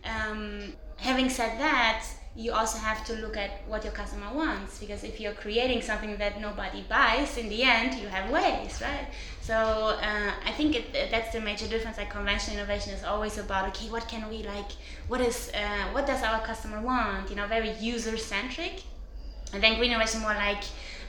[0.05, 2.05] Um, having said that,
[2.39, 6.17] you also have to look at what your customer wants because if you're creating something
[6.19, 9.09] that nobody buys, in the end you have waste, right?
[9.41, 11.99] So uh, I think it, that's the major difference.
[11.99, 14.71] Like conventional innovation is always about okay, what can we like?
[15.09, 17.29] What is uh, what does our customer want?
[17.29, 18.85] You know, very user centric.
[19.53, 20.63] And then green innovation is more like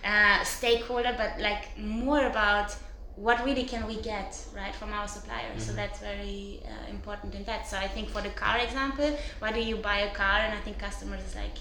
[0.04, 2.76] uh, stakeholder, but like more about
[3.20, 5.64] what really can we get right from our suppliers.
[5.64, 7.68] So that's very uh, important in that.
[7.68, 10.40] So I think for the car example, why do you buy a car?
[10.40, 11.58] And I think customers is like,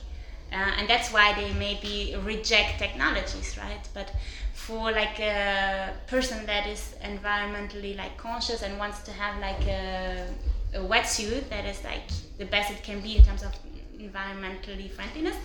[0.53, 3.85] uh, and that's why they maybe reject technologies, right?
[3.93, 4.13] But
[4.55, 10.29] for like a person that is environmentally like conscious and wants to have like a,
[10.75, 13.53] a wetsuit that is like the best it can be in terms of
[13.99, 15.37] environmentally friendliness,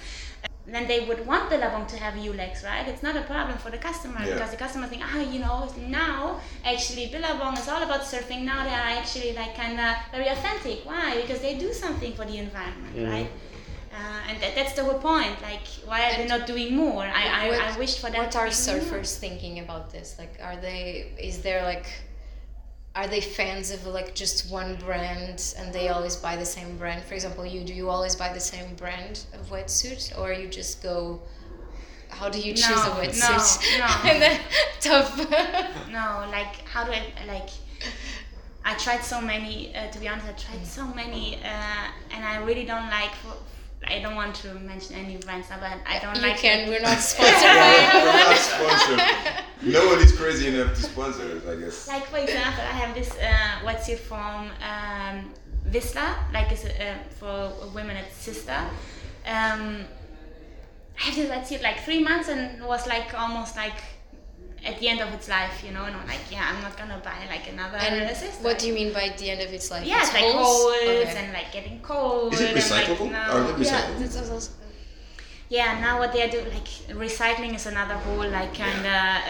[0.65, 2.88] then they would want Billabong to have Yulex, right?
[2.88, 4.34] It's not a problem for the customer Yeah.
[4.36, 8.43] because the customer think, ah, you know, now actually Billabong is all about surfing.
[8.43, 10.86] Now they are actually like kind of very authentic.
[10.86, 11.19] Why?
[11.21, 13.12] Because they do something for the environment, Mhm.
[13.12, 13.30] right?
[13.93, 15.39] Uh, and that, that's the whole point.
[15.41, 17.04] Like, why are they not doing more?
[17.04, 18.21] I, I, What- I wish for them.
[18.21, 18.99] What to are be doing more.
[19.02, 20.15] surfers thinking about this?
[20.17, 21.12] Like, are they?
[21.19, 21.86] Is there like?
[22.96, 27.04] Are they fans of like just one brand and they always buy the same brand?
[27.04, 30.84] For example, you do you always buy the same brand of wetsuit, or you just
[30.84, 31.20] go?
[32.10, 33.80] How do you choose a wetsuit?
[33.80, 34.10] no, no.
[34.12, 34.40] and then
[34.80, 35.18] tough.
[35.90, 37.50] No, like how do I like?
[38.64, 39.76] I tried so many.
[39.76, 43.12] Uh, to be honest, I tried so many, uh, and I really don't like.
[43.88, 46.38] I don't want to mention any brands, but I don't you like.
[46.38, 46.60] can.
[46.62, 46.69] it.
[46.69, 48.38] We're not sponsored We're not anyone.
[48.38, 49.43] sponsored.
[49.63, 51.88] No one is crazy enough to sponsor us, I guess.
[51.88, 55.32] Like for example, I have this uh, wetsuit from um,
[55.65, 58.58] Vista, like it's uh, for women at Sister.
[59.26, 59.86] Um,
[61.00, 63.78] I have this wetsuit like three months and it was like almost like
[64.65, 67.02] at the end of its life, you know, and I'm like, yeah, I'm not gonna
[67.04, 68.43] buy like another And Sister.
[68.43, 69.86] what do you mean by the end of its life?
[69.86, 70.38] Yeah, it's like holes?
[70.47, 71.13] holes Okay.
[71.17, 72.34] and like getting cold.
[72.34, 73.12] Is it and, like, recyclable?
[73.12, 74.30] now- Are they Yeah, recyclable?
[74.30, 74.49] that's
[75.49, 78.86] yeah, now what they do, like recycling is another whole like kind of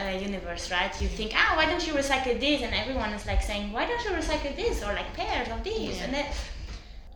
[0.05, 0.93] uh, universe, right?
[1.01, 2.61] You think, ah, why don't you recycle this?
[2.61, 5.97] And everyone is like saying, why don't you recycle this or like pairs of these?
[5.97, 6.03] Yeah.
[6.05, 6.25] And then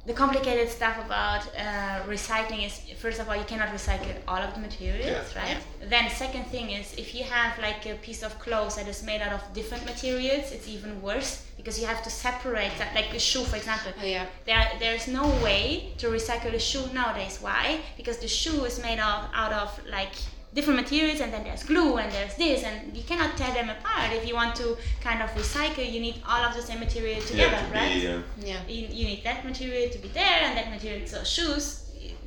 [0.08, 4.54] the complicated stuff about uh, recycling is first of all you cannot recycle all of
[4.56, 5.41] the materials Yeah.
[5.43, 5.58] right?
[5.93, 9.22] Then second thing is if you have like a piece of clothes that is made
[9.22, 13.20] out of different materials it's even worse because you have to separate that like a
[13.20, 14.26] shoe for example Oh, yeah.
[14.46, 17.39] there, there's no way to recycle a shoe nowadays.
[17.41, 17.80] Why?
[17.98, 20.13] Because the shoe is made of out of like
[20.54, 24.12] different materials, and then there's glue, and there's this, and you cannot tear them apart.
[24.13, 27.58] If you want to kind of recycle, you need all of the same material together,
[27.58, 27.93] Yeah, to right?
[28.02, 28.60] be, uh, Yeah.
[28.67, 31.06] you, you need that material to be there, and that material.
[31.06, 31.84] So shoes.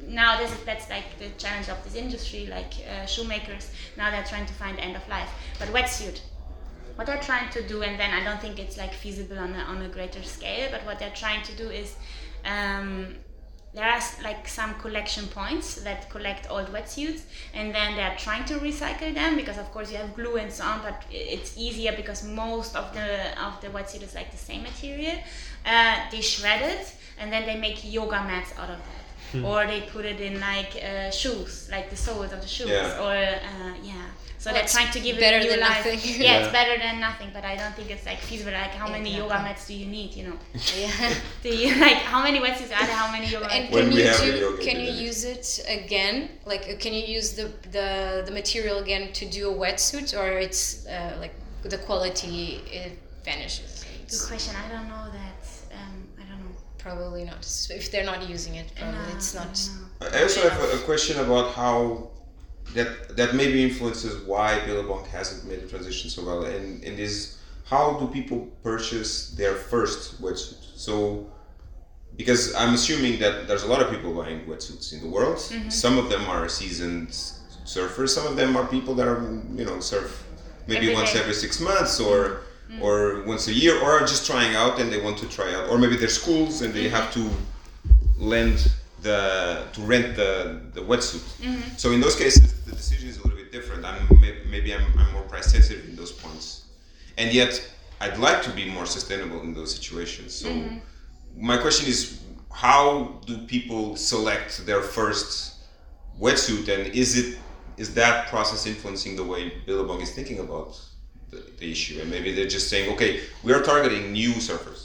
[0.07, 3.71] Now this is, that's like the challenge of this industry, like uh, shoemakers.
[3.97, 5.31] Now they're trying to find the end of life.
[5.59, 6.21] But wetsuit,
[7.01, 9.61] what they're trying to do, and then I don't think it's like feasible on a,
[9.61, 11.97] on a greater scale, but what they're trying to do is
[12.45, 13.15] um,
[13.73, 17.23] there are like some collection points that collect old wetsuits,
[17.55, 20.63] and then they're trying to recycle them because of course you have glue and so
[20.65, 23.09] on, but it's easier because most of the
[23.47, 25.17] of the wetsuit is like the same material.
[25.65, 29.45] Uh, they shred it, and then they make yoga mats out of that.
[29.49, 33.05] or they put it in like uh, shoes, like the soles of the shoes, Yeah.
[33.07, 34.07] or uh, yeah.
[34.41, 35.85] So Well, they're trying to give better it a new than life.
[35.85, 36.01] nothing.
[36.03, 36.39] Yeah, Yeah.
[36.41, 38.53] it's better than nothing, but I don't think it's like feasible.
[38.65, 40.11] Like, how many yoga mats do you need?
[40.19, 40.37] You know,
[40.85, 41.15] Yeah.
[41.45, 42.97] do you like how many wetsuits are there?
[43.05, 43.75] How many yoga And mats?
[43.75, 44.49] When can you do?
[44.67, 45.07] Can you video.
[45.09, 45.45] use it
[45.79, 46.17] again?
[46.53, 47.89] Like, uh, can you use the the,
[48.27, 51.35] the material again to do a wetsuit, or it's uh, like
[51.73, 52.37] the quality
[52.81, 52.93] it
[53.29, 53.85] vanishes?
[54.13, 54.55] Good question.
[54.65, 55.41] I don't know that.
[55.79, 56.55] Um, I don't know.
[56.87, 57.45] probably not.
[57.45, 59.53] So If they're not using it, probably No, it's I not.
[60.01, 60.15] don't.
[60.17, 62.09] I also have a, a question about how
[62.75, 67.39] that that maybe influences why Billabong hasn't made the transition so well, and and is
[67.65, 70.63] how do people purchase their first wetsuit?
[70.77, 71.27] So
[72.17, 75.39] because I'm assuming that there's a lot of people buying wetsuits in the world.
[75.39, 75.69] Mm-hmm.
[75.71, 77.09] Some of them are seasoned
[77.65, 78.11] surfers.
[78.11, 79.21] Some of them are people that are
[79.55, 80.25] you know surf
[80.67, 81.21] maybe Every once day.
[81.21, 82.83] every six months or mm-hmm.
[82.83, 85.69] or once a year, or are just trying out and they want to try out,
[85.71, 86.97] or maybe they're schools and they mm-hmm.
[86.97, 87.29] have to
[88.19, 88.71] lend
[89.03, 91.25] the to rent the the wetsuit.
[91.79, 93.85] So in those cases, the decision is a little bit different.
[93.85, 94.07] I'm
[94.49, 96.67] maybe I'm, I'm more price sensitive in those points,
[97.19, 97.53] and yet
[98.01, 100.33] I'd like to be more sustainable in those situations.
[100.35, 100.79] So mm-hmm.
[101.37, 102.21] my question is,
[102.53, 105.57] how do people select their first
[106.21, 107.39] wetsuit, and is it
[107.77, 110.79] is that process influencing the way Billabong is thinking about
[111.31, 112.01] the, the issue?
[112.01, 114.80] And maybe they're just saying, okay, we are targeting new surfers,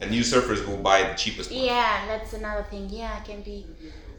[0.00, 1.60] and new surfers will buy the cheapest one.
[1.64, 2.88] Yeah, that's another thing.
[2.90, 3.66] Yeah, it can be.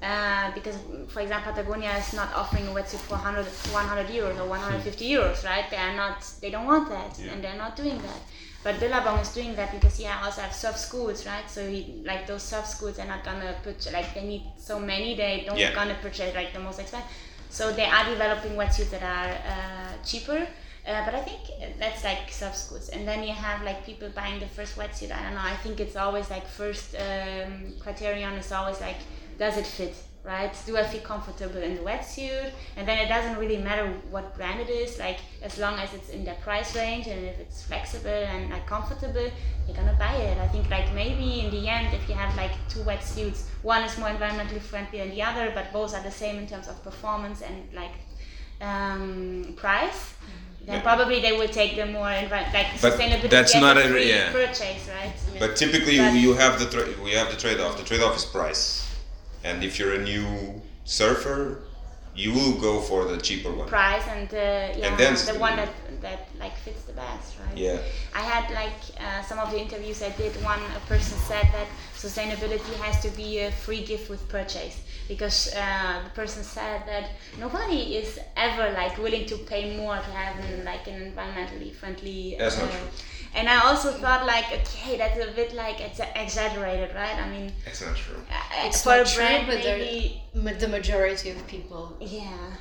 [0.02, 0.76] Uh, because,
[1.10, 5.44] for example, Patagonia is not offering a wetsuit for 100, 100 euros or 150 euros,
[5.46, 5.70] right?
[5.70, 7.34] They are not, they don't want that, Yeah.
[7.34, 8.20] and they're not doing that.
[8.64, 11.48] But Billabong is doing that because, yeah, also have surf schools, right?
[11.48, 15.16] So, he, like, those surf schools are not gonna put, like, they need so many,
[15.16, 15.74] they don't Yeah.
[15.74, 17.10] gonna purchase, like, the most expensive.
[17.52, 20.48] So, they are developing wetsuits that are uh, cheaper.
[20.88, 21.42] Uh, but I think
[21.78, 25.12] that's like surf schools, and then you have like people buying the first wetsuit.
[25.12, 25.42] I don't know.
[25.44, 28.98] I think it's always like first um, criterion is always like,
[29.38, 30.52] does it fit, right?
[30.66, 32.52] Do I feel comfortable in the wetsuit?
[32.78, 34.98] And then it doesn't really matter what brand it is.
[34.98, 38.66] Like as long as it's in their price range and if it's flexible and like
[38.66, 39.30] comfortable,
[39.68, 40.38] you're gonna buy it.
[40.40, 43.96] I think like maybe in the end, if you have like two wetsuits, one is
[44.00, 47.44] more environmentally friendly than the other, but both are the same in terms of performance
[47.44, 47.94] and like
[48.62, 50.14] um, price,
[50.66, 50.82] then Yeah.
[50.82, 54.32] probably they will take the more envi- like But sustainability that's not a yeah.
[54.32, 55.14] purchase, right?
[55.40, 57.78] But typically, But- you have the tra- we have the trade-off.
[57.78, 58.86] The trade-off is price,
[59.44, 61.64] and if you're a new surfer,
[62.14, 63.68] you will go for the cheaper one.
[63.68, 65.70] Price and uh, yeah, And then the one that
[66.02, 67.58] that like fits the best, right?
[67.58, 67.78] Yeah.
[68.14, 70.34] I had like uh, some of the interviews I did.
[70.44, 74.76] One a person said that sustainability has to be a free gift with purchase
[75.14, 77.06] because uh, the person said that
[77.44, 78.10] nobody is
[78.48, 82.36] ever like willing to pay more to have an, like an environmentally friendly.
[82.40, 82.88] That's not uh, true.
[83.34, 87.18] And I also thought like, okay, that's a bit like it's exaggerated, right?
[87.26, 88.20] I mean, it's not true.
[88.30, 90.22] uh, It's for not a true, brand, but maybe
[90.64, 92.56] the majority of people yeah.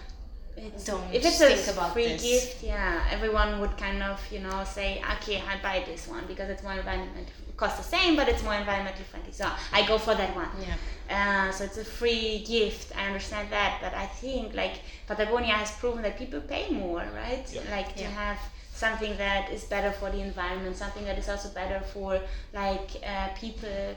[0.56, 2.22] It's, Don't if it's think a about free this.
[2.22, 6.50] gift, yeah, everyone would kind of, you know, say, okay, I buy this one because
[6.50, 9.32] it's more environment costs the same, but it's more environmentally friendly.
[9.32, 10.48] So I go for that one.
[10.60, 11.48] Yeah.
[11.48, 12.96] Uh, so it's a free gift.
[12.96, 17.46] I understand that, but I think like Patagonia has proven that people pay more, right?
[17.52, 17.60] Yeah.
[17.70, 18.10] Like to Yeah.
[18.10, 18.38] have
[18.74, 22.20] something that is better for the environment, something that is also better for
[22.54, 23.94] like uh, people,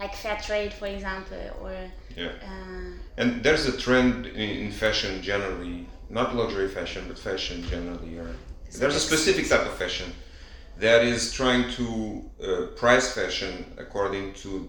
[0.00, 1.74] like fair trade, for example, or
[2.16, 2.32] Yeah.
[2.42, 8.18] uh, And there's a trend in, in fashion generally, not luxury fashion, but fashion generally.
[8.18, 8.28] Or
[8.78, 10.12] there's a specific type of fashion
[10.78, 11.86] that is trying to
[12.42, 14.68] uh, price fashion according to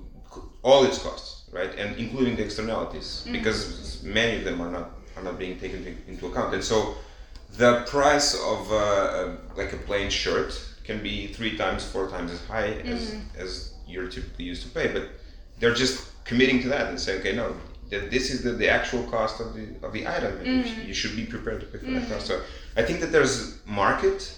[0.63, 5.23] all its costs, right, and including the externalities, because many of them are not are
[5.23, 6.53] not being taken into account.
[6.53, 6.95] And so,
[7.57, 10.51] the price of uh, like a plain shirt
[10.83, 14.91] can be three times, four times as high as as you're typically used to pay,
[14.91, 15.09] but
[15.59, 17.55] they're just committing to that and say, okay, no,
[17.89, 20.75] that this is the, the actual cost of the of the item, and you sh-
[20.75, 20.87] mm.
[20.87, 22.11] you should be prepared to pay for that mm.
[22.11, 22.27] cost.
[22.27, 22.41] So
[22.75, 23.33] I think that there's
[23.65, 24.37] a market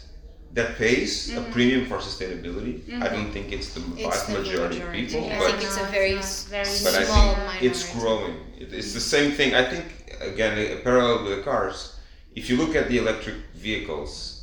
[0.54, 1.52] that pays a mm-hmm.
[1.52, 2.76] premium for sustainability.
[2.88, 3.16] I mm-hmm.
[3.16, 5.04] don't think it's the It's vast the majority, majority.
[5.04, 7.68] of people, I but think it's a very, it's very But I think minority.
[7.68, 8.36] it's growing.
[8.58, 9.54] It, it's the same thing.
[9.54, 9.86] I think
[10.22, 11.96] again, a parallel with the cars.
[12.36, 14.39] If you look at the electric vehicles,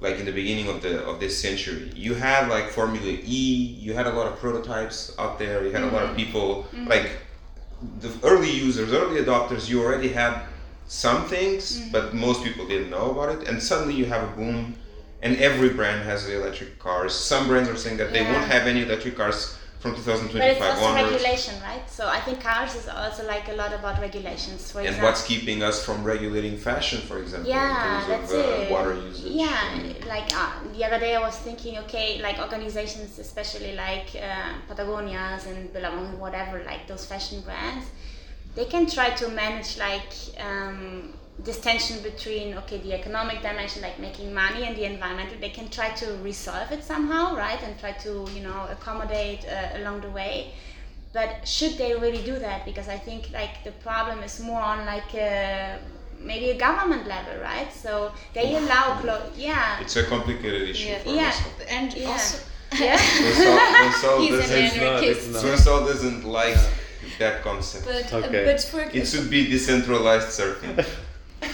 [0.00, 3.76] like in the beginning of the of this century, you had like Formula E.
[3.80, 5.64] You had a lot of prototypes out there.
[5.64, 6.16] You had a lot of mm-hmm.
[6.16, 6.86] people mm-hmm.
[6.86, 7.10] like
[8.00, 9.68] the early users, early adopters.
[9.68, 10.42] You already had
[10.86, 11.90] some things, mm-hmm.
[11.90, 13.48] but most people didn't know about it.
[13.48, 14.76] And suddenly you have a boom,
[15.22, 17.12] and every brand has the electric cars.
[17.12, 20.84] Some brands are saying that they won't have any electric cars from But it's also
[20.86, 21.12] onwards.
[21.12, 21.88] regulation, right?
[21.88, 24.72] So I think cars is also like a lot about regulations.
[24.72, 28.32] For And example, what's keeping us from regulating fashion, for example, yeah, in terms that's
[28.32, 28.70] of uh, it.
[28.72, 29.24] water usage?
[29.32, 34.08] Yeah, and- like uh, the other day I was thinking, okay, like organizations, especially like
[34.16, 37.86] uh, Patagonia's and Billabong, whatever, like those fashion brands,
[38.56, 41.12] they can try to manage like um,
[41.44, 45.38] this tension between okay the economic dimension, like making money, and the environmental.
[45.40, 49.78] They can try to resolve it somehow, right, and try to you know accommodate uh,
[49.78, 50.52] along the way.
[51.12, 52.64] But should they really do that?
[52.64, 55.14] Because I think like the problem is more on like.
[55.14, 55.78] Uh,
[56.20, 57.72] maybe a government level, right?
[57.72, 59.78] So they allow clo- yeah.
[59.80, 60.98] It's a complicated issue Yeah.
[60.98, 61.28] for Yeah.
[61.28, 61.38] us.
[61.68, 62.10] And Yeah.
[62.10, 62.38] also,
[62.72, 62.96] Yeah.
[62.98, 65.20] Vincent, Vincent He's an doesn't, It's not, anarchist.
[65.20, 65.42] it's not.
[65.44, 66.58] Vincent doesn't like
[67.20, 67.84] that concept.
[67.86, 68.44] but Okay.
[68.46, 70.84] but for It should be decentralized surfing.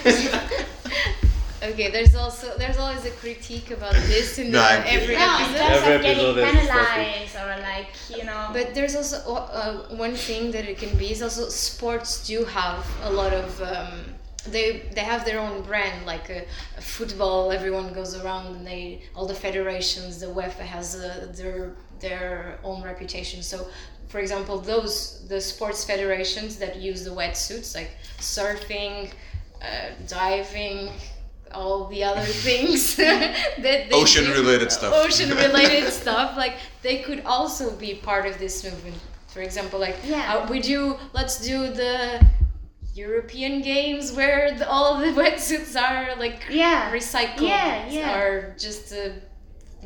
[1.62, 5.22] okay, there's also there's always a critique about this in the, No, I'm every No,
[5.38, 5.56] episode.
[5.58, 7.88] terms Every of getting episode has penalized or like
[8.18, 8.50] you know.
[8.52, 12.84] But there's also uh, one thing that it can be is also sports do have
[13.02, 14.00] a lot of um,
[14.48, 16.40] they they have their own brand like uh,
[16.80, 22.58] football everyone goes around and they all the federations the UEFA has uh, their their
[22.62, 23.66] own reputation so
[24.08, 29.10] for example those the sports federations that use the wetsuits like surfing
[29.64, 30.78] uh, diving
[31.52, 34.92] all the other things that they do- Ocean-related stuff.
[35.04, 38.96] ocean related stuff like they could also be part of this movement
[39.34, 40.34] for example like Yeah.
[40.34, 40.78] uh, we do
[41.18, 41.94] let's do the
[42.94, 46.90] european games where the, all the wetsuits are like Yeah.
[46.92, 48.18] recycled Yeah, yeah.
[48.18, 49.10] or just uh,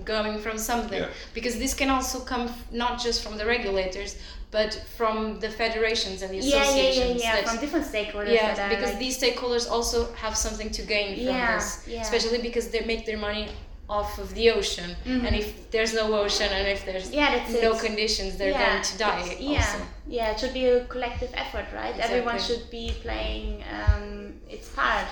[0.05, 1.09] going from something Yeah.
[1.35, 4.17] because this can also come f- not just from the regulators
[4.51, 7.35] but from the federations and the yeah, yeah, yeah, associations yeah.
[7.37, 8.33] that- From different stakeholders.
[8.33, 12.01] yeah, that because like, these stakeholders also have something to gain from Yeah, this, yeah.
[12.03, 13.49] especially because they make their money
[13.91, 14.91] off of the ocean.
[15.07, 17.55] And if there's no ocean and if there's Mm-hmm.
[17.55, 17.81] Yeah, no it.
[17.87, 19.37] conditions, they're yeah, going to die.
[19.41, 19.79] Yeah, Also.
[20.07, 20.31] yeah.
[20.33, 21.97] It should be a collective effort, right?
[21.99, 25.07] Everyone should be playing um, its part.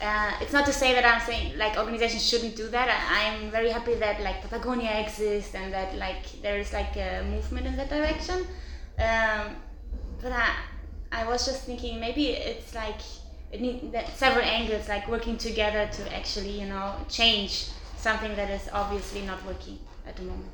[0.00, 2.88] Uh, it's not to say that I'm saying like organizations shouldn't do that.
[2.88, 7.24] I, I'm very happy that like Patagonia exists and that like there is like a
[7.28, 8.46] movement in that direction.
[8.98, 9.56] Um,
[10.22, 10.54] but I,
[11.10, 13.00] I was just thinking maybe it's like
[13.50, 18.50] it need that several angles like working together to actually you know change something that
[18.50, 20.50] is obviously not working at the moment.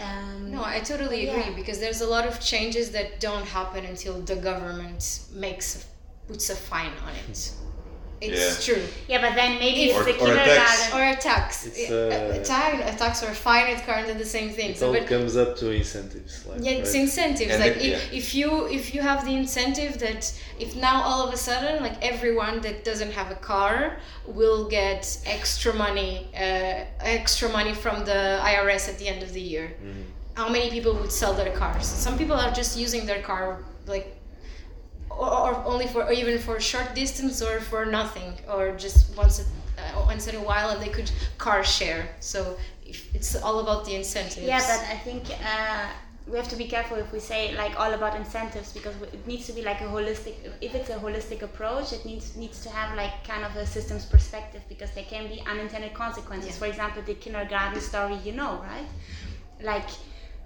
[0.00, 1.54] Um, No, I totally agree Yeah.
[1.54, 5.86] because there's a lot of changes that don't happen until the government makes
[6.26, 7.52] puts a fine on it.
[8.24, 8.82] It's true.
[9.08, 10.88] Yeah, but then maybe If- it's the Or- or a tax.
[10.88, 10.98] kindergarten.
[10.98, 11.66] Or a tax.
[11.66, 14.50] It's, a, uh, a, tax a tax or a fine, it's kind of the same
[14.50, 14.70] thing.
[14.70, 16.32] It So, all but comes up to incentives.
[16.46, 17.02] Like, yeah, it's right?
[17.02, 17.50] incentives.
[17.52, 18.18] And like it- if, yeah.
[18.20, 18.48] if you
[18.78, 20.22] if you have the incentive that
[20.64, 23.74] if now all of a sudden like everyone that doesn't have a car
[24.38, 25.02] will get
[25.36, 26.84] extra money, uh,
[27.18, 28.20] extra money from the
[28.52, 29.66] IRS at the end of the year.
[29.84, 30.02] Mm-hmm.
[30.34, 31.86] How many people would sell their cars?
[32.06, 34.16] Some people are just using their car like
[35.18, 39.16] or, or only for or even for a short distance or for nothing or just
[39.16, 39.44] once a,
[39.80, 42.56] uh, once in a while and they could car share so
[42.86, 45.86] if it's all about the incentives Yeah, but I think uh,
[46.26, 49.46] we have to be careful if we say like all about incentives because it needs
[49.46, 50.34] to be like a holistic.
[50.60, 54.04] If it's a holistic approach, it needs needs to have like kind of a systems
[54.04, 56.50] perspective because there can be unintended consequences.
[56.50, 56.62] Yeah.
[56.62, 58.88] For example, the kindergarten story, you know, right?
[59.62, 59.88] Like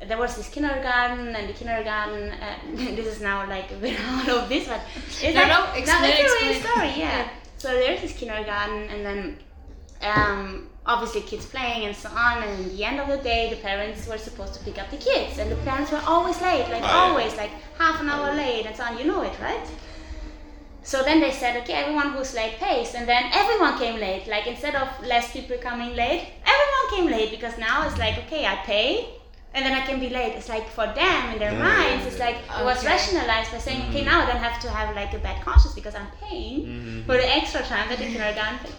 [0.07, 2.31] there was this kindergarten and the kindergarten.
[2.31, 2.57] Uh,
[2.97, 4.81] this is now like a bit out of this, but
[5.23, 6.75] it's No, like, no, explain, it's a real explain.
[6.75, 6.89] story.
[6.89, 7.19] Yeah.
[7.19, 7.29] Yeah.
[7.59, 9.39] So there's this kindergarten, and then
[10.03, 12.43] um, obviously kids playing and so on.
[12.43, 14.99] And at the end of the day, the parents were supposed to pick up the
[14.99, 16.93] kids, and the parents were always late, like yeah.
[16.93, 18.99] always, like half an hour late and so on.
[18.99, 19.67] You know it, right?
[20.83, 24.29] So then they said, okay, everyone who's late pays, and then everyone came late.
[24.29, 28.47] Like instead of less people coming late, everyone came late because now it's like, okay,
[28.47, 29.09] I pay.
[29.57, 30.33] And then I can be late.
[30.39, 31.65] It's like for them in their Mm.
[31.71, 34.89] minds, it's like it was rationalized by saying, okay, now I don't have to have
[35.01, 38.75] like a bad conscience because I'm paying for the extra time that the kindergarten paid.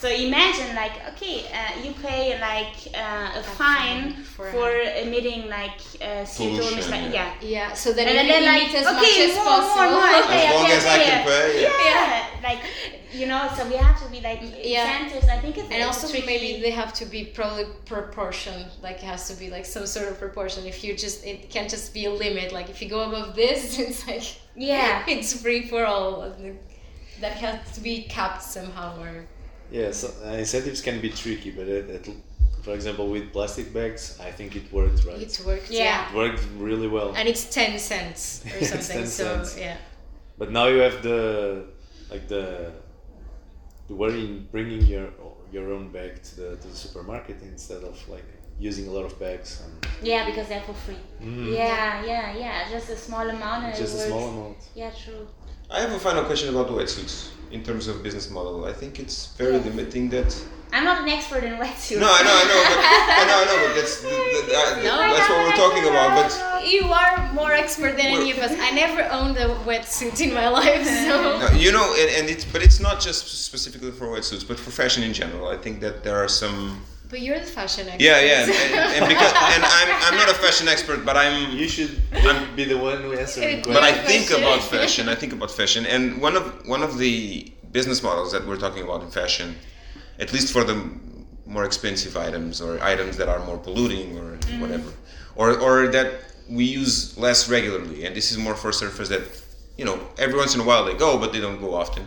[0.00, 4.02] So imagine like okay, uh, you pay like uh, a fine
[4.34, 4.70] for- for
[5.04, 6.88] emitting like uh, CO2 emissions.
[6.94, 7.32] Like, yeah.
[7.42, 7.50] yeah.
[7.54, 9.90] yeah so then And you then they're like, emit as okay, much as more, possible
[10.00, 10.22] more, more.
[10.24, 11.24] Okay, As long okay, as I can yeah.
[11.30, 11.84] pay, yeah.
[11.90, 12.60] Yeah, like
[13.12, 15.02] you know, so we have to be like Yeah.
[15.04, 15.28] incentives.
[15.28, 16.26] I think it's and also tricky.
[16.26, 20.08] maybe they have to be probably proportion like it has to be like some sort
[20.08, 23.00] of proportion if you just it can't just be a limit like if you go
[23.08, 24.22] above this it's like
[24.56, 25.04] Yeah.
[25.14, 26.32] it's free for all
[27.20, 29.26] that has to be capped somehow or
[29.70, 32.08] Yeah, so uh, incentives can be tricky, but it, it,
[32.64, 35.20] for example, with plastic bags, I think it worked right.
[35.22, 36.08] it worked Yeah.
[36.10, 37.14] it worked really well.
[37.18, 39.56] and it's 10 cents or It's something 10 so cents.
[39.58, 39.76] yeah
[40.38, 41.18] But now you have the
[42.10, 42.72] like the
[43.90, 45.08] the worry in bringing your
[45.54, 48.24] your own bag to the to the supermarket instead of like
[48.68, 49.50] using a lot of bags.
[49.64, 49.72] And
[50.10, 51.02] Yeah, because they're for free.
[51.22, 51.52] Mm.
[51.60, 52.70] Yeah, yeah, yeah.
[52.70, 54.08] Just a small amount and just a works.
[54.10, 54.58] small amount.
[54.80, 55.26] Yeah, true.
[55.70, 57.16] I have a final question about the wetsuits
[57.50, 58.56] in terms of business model.
[58.72, 59.64] I think it's very Yes.
[59.68, 60.30] limiting that.
[60.72, 61.98] I'm not an expert in wetsuits.
[62.00, 62.78] No, I know, I know, but
[63.20, 66.30] I know, I know, but that's the, the, No, that's what oh we're talking about.
[66.30, 68.52] But You are more expert than any of us.
[68.58, 71.38] I never owned a wetsuit in my life, so.
[71.40, 74.70] No, you know, and, and it's but it's not just specifically for wetsuits, but for
[74.70, 75.48] fashion in general.
[75.48, 76.82] I think that there are some.
[77.08, 78.04] But you're the fashion expert.
[78.04, 81.50] Yeah, yeah, and, and, and because and I'm I'm not a fashion expert, but I'm
[81.56, 84.44] You should I'm- be the one who answers the But but I think Fashion.
[84.44, 85.08] about fashion.
[85.08, 88.84] I think about fashion, and one of one of the business models that we're talking
[88.84, 89.56] about in fashion,
[90.20, 90.76] at least for the
[91.46, 94.90] more expensive items or items that are more polluting or whatever,
[95.36, 96.08] or or that
[96.48, 99.22] we use less regularly, and this is more for surfers that
[99.78, 102.04] you know every once in a while they go, but they don't go often.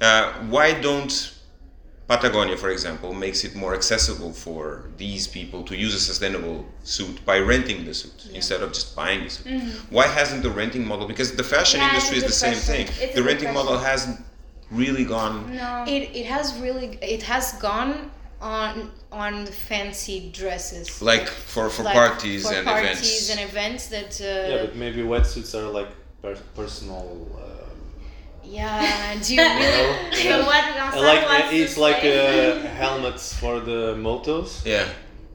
[0.00, 1.12] Uh, why don't
[2.08, 7.24] Patagonia, for example, makes it more accessible for these people to use a sustainable suit
[7.24, 9.46] by renting the suit instead of just buying the suit.
[9.90, 11.06] Why hasn't the renting model?
[11.06, 11.88] Because the fashion Mm-hmm.
[11.88, 12.86] Yeah, industry is the same question.
[12.86, 12.86] thing.
[13.04, 14.24] It's the renting model question.
[14.72, 15.54] Hasn't really gone.
[15.54, 15.84] No.
[15.86, 18.10] It, it has really it has gone
[18.40, 23.30] on on fancy dresses Like for, for Like, parties for and parties events.
[23.30, 25.88] and events that uh, Yeah, but maybe wetsuits are like
[26.22, 27.28] per- personal.
[27.36, 27.48] Uh,
[28.44, 30.40] yeah do you you really know?
[30.40, 30.64] So what
[30.94, 34.64] on like it's like say- uh, helmets for the motos.
[34.66, 34.86] yeah.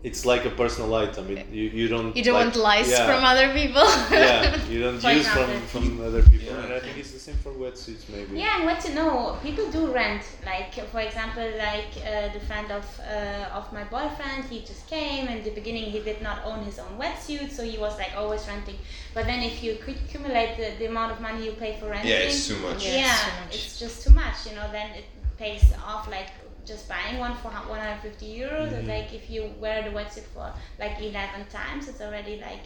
[0.08, 1.26] It's like a personal item.
[1.34, 2.16] It, you, you don't.
[2.16, 5.50] you don't like, want lice yeah, from other people yeah, you don't For use from,
[5.74, 6.48] from other people.
[6.48, 6.64] Yeah.
[6.64, 8.40] And I think it's the same for wetsuits, maybe.
[8.40, 9.38] Yeah, and what to know?
[9.44, 10.24] People do rent.
[10.46, 15.28] Like for example, like uh, the friend of uh, of my boyfriend, he just came.
[15.28, 18.48] In the beginning, he did not own his own wetsuit, so he was like always
[18.48, 18.80] renting.
[19.14, 22.12] But then, if you could accumulate the, the amount of money you pay for renting,
[22.12, 22.86] Yeah, it's too much.
[22.86, 22.96] Yeah.
[23.04, 23.56] yeah, it's too much.
[23.56, 24.38] it's just too much.
[24.48, 25.06] You know, then it
[25.38, 26.32] pays off like
[26.68, 28.68] just buying one for 150 euros.
[28.68, 28.90] And mm-hmm.
[28.90, 32.66] like if you wear the wetsuit for like 11 times, it's already like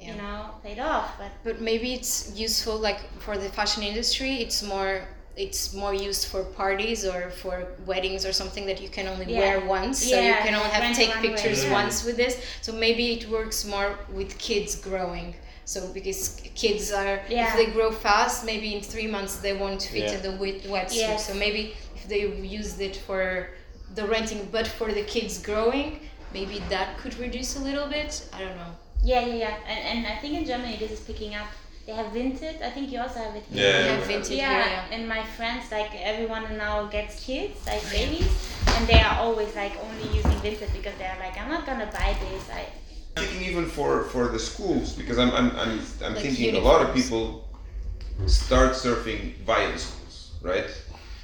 [0.00, 0.08] Yeah.
[0.08, 1.08] you know paid off.
[1.20, 2.14] But but maybe it's
[2.46, 4.94] useful like for the fashion industry it's more
[5.36, 7.56] it's more used for parties or for
[7.90, 9.40] weddings or something that you can only Yeah.
[9.42, 11.80] wear once so you can only have rent take pictures yeah.
[11.80, 12.34] once with this
[12.64, 15.28] so maybe it works more with kids growing
[15.72, 16.20] so because
[16.62, 17.46] kids are Yeah.
[17.46, 20.16] if they grow fast maybe in three months they won't fit Yeah.
[20.16, 21.26] in the wet wetsuit Yes.
[21.28, 22.20] so maybe if they
[22.58, 23.50] used it for
[23.94, 26.00] the renting but for the kids growing
[26.32, 28.72] maybe that could reduce a little bit i don't know
[29.02, 29.56] Yeah, yeah, yeah.
[29.72, 31.48] And, and I think in Germany this is picking up.
[31.86, 32.60] They have Vinted.
[32.60, 33.64] I think you also have it here.
[33.64, 34.94] Yeah, yeah, have we vintage Yeah, here, yeah.
[34.94, 38.28] and my friends, like everyone now gets kids, like babies,
[38.76, 42.10] and they are always like only using Vinted because they're like, I'm not gonna buy
[42.24, 42.44] this.
[42.52, 42.62] I
[43.16, 45.72] thinking even for for the schools because I'm I'm I'm,
[46.04, 47.24] I'm Like thinking a lot of people
[48.26, 50.68] start surfing via the schools, right?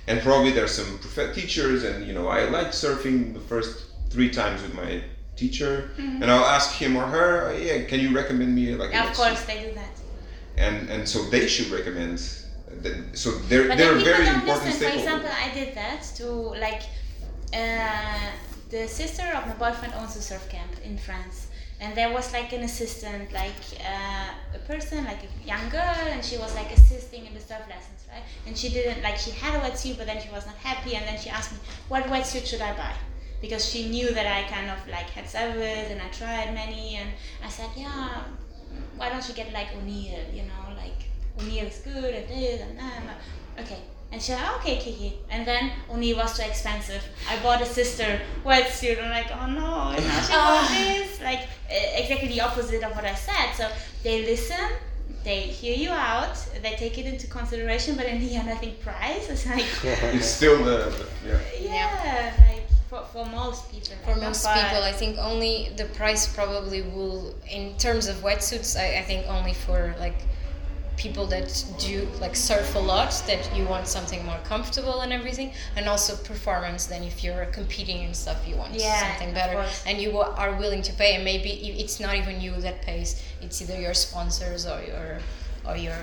[0.09, 4.30] And probably there's some prof- teachers, and you know I like surfing the first three
[4.30, 5.02] times with my
[5.36, 8.92] teacher, and I'll ask him or her, "Oh, yeah, can you recommend me like?
[8.92, 9.94] yeah, of course they do that.
[10.57, 12.18] And and so they should recommend.
[12.82, 14.90] That, so they're But they're very important listen.
[14.90, 16.26] For example, I did that to
[16.66, 16.82] like
[17.52, 18.30] uh,
[18.70, 21.45] the sister of my boyfriend owns a surf camp in France,
[21.81, 26.24] and there was like an assistant, like uh, a person, like a young girl, and
[26.24, 28.22] she was like assisting in the surf lessons, right?
[28.47, 31.05] And she didn't like she had a wetsuit, but then she was not happy, and
[31.07, 31.59] then she asked me,
[31.89, 32.95] "What wetsuit should I buy?"
[33.43, 37.11] Because she knew that I kind of like had several, and I tried many, and
[37.45, 38.22] I said, "Yeah,
[38.97, 40.24] why don't you get like O'Neill?
[40.33, 41.01] You know, like
[41.39, 42.93] O'Neill is good this and that.
[43.01, 43.18] and that."
[43.61, 43.81] Okay.
[44.17, 45.12] And she said, oh, okay, Kiki.
[45.29, 47.05] And then O'Neill was too expensive.
[47.29, 48.97] I bought a sister wetsuit.
[48.99, 51.21] I'm like, oh no, and now she bought this.
[51.21, 53.53] Like, exactly the opposite of what I said.
[53.53, 53.71] So
[54.03, 54.71] they listen,
[55.23, 58.81] they hear you out, they take it into consideration, but in the end, I think
[58.81, 61.61] price is like, It's still the, the yeah.
[61.61, 63.97] yeah, like for, for most people.
[64.03, 68.81] For most but- people, I think only the price probably will, in terms of wetsuits,
[68.81, 70.23] I, I think only for like
[70.97, 75.53] people that do like surf a lot, that you want something more comfortable and everything,
[75.76, 76.86] and also performance.
[76.86, 80.82] Then if you're competing and stuff, you want Yeah, something better, and you are willing
[80.82, 81.14] to pay.
[81.14, 85.18] And maybe it's not even you that pays; it's either your sponsors or your
[85.68, 85.99] or your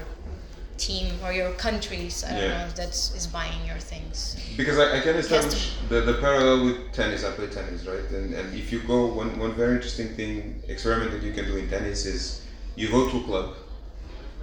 [0.78, 2.24] team or your countries.
[2.24, 2.66] I don't Yeah.
[2.66, 4.36] know that is buying your things.
[4.58, 7.24] Because I, I can establish the, the parallel with tennis.
[7.24, 8.08] I play tennis, right?
[8.12, 11.58] And, and if you go, one, one very interesting thing, experiment that you can do
[11.58, 12.42] in tennis is
[12.76, 13.56] you go to a club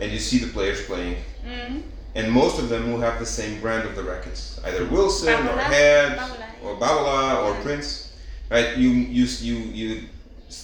[0.01, 1.17] and you see the players playing.
[1.47, 1.83] Mhm.
[2.15, 5.57] And most of them will have the same brand of the rackets, either Wilson or
[5.59, 6.19] Head
[6.65, 7.63] or Babolat or Yeah.
[7.63, 8.13] Prince,
[8.51, 8.77] right?
[8.77, 10.03] You, you, you, you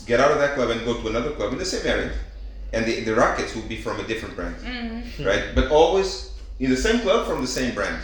[0.07, 2.11] get out of that club and go to another club in the same area,
[2.73, 5.25] and the, the rackets will be from a different brand Mhm.
[5.25, 5.55] right?
[5.55, 8.01] But always in the same club from the same brand,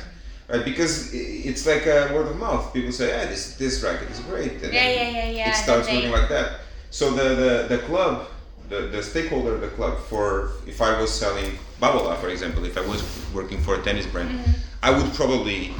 [0.48, 0.64] right?
[0.64, 2.72] Because it's like a word of mouth.
[2.72, 5.50] People say, "Yeah, this this racket is great," and Yeah, yeah, yeah, yeah.
[5.50, 6.60] it starts they- like that.
[6.90, 8.28] So the, the, the club,
[8.72, 12.76] the, the stakeholder of the club, for if I was selling Babolat, for example, if
[12.78, 13.02] I was
[13.34, 14.30] working for a tennis brand,
[14.82, 15.72] I would probably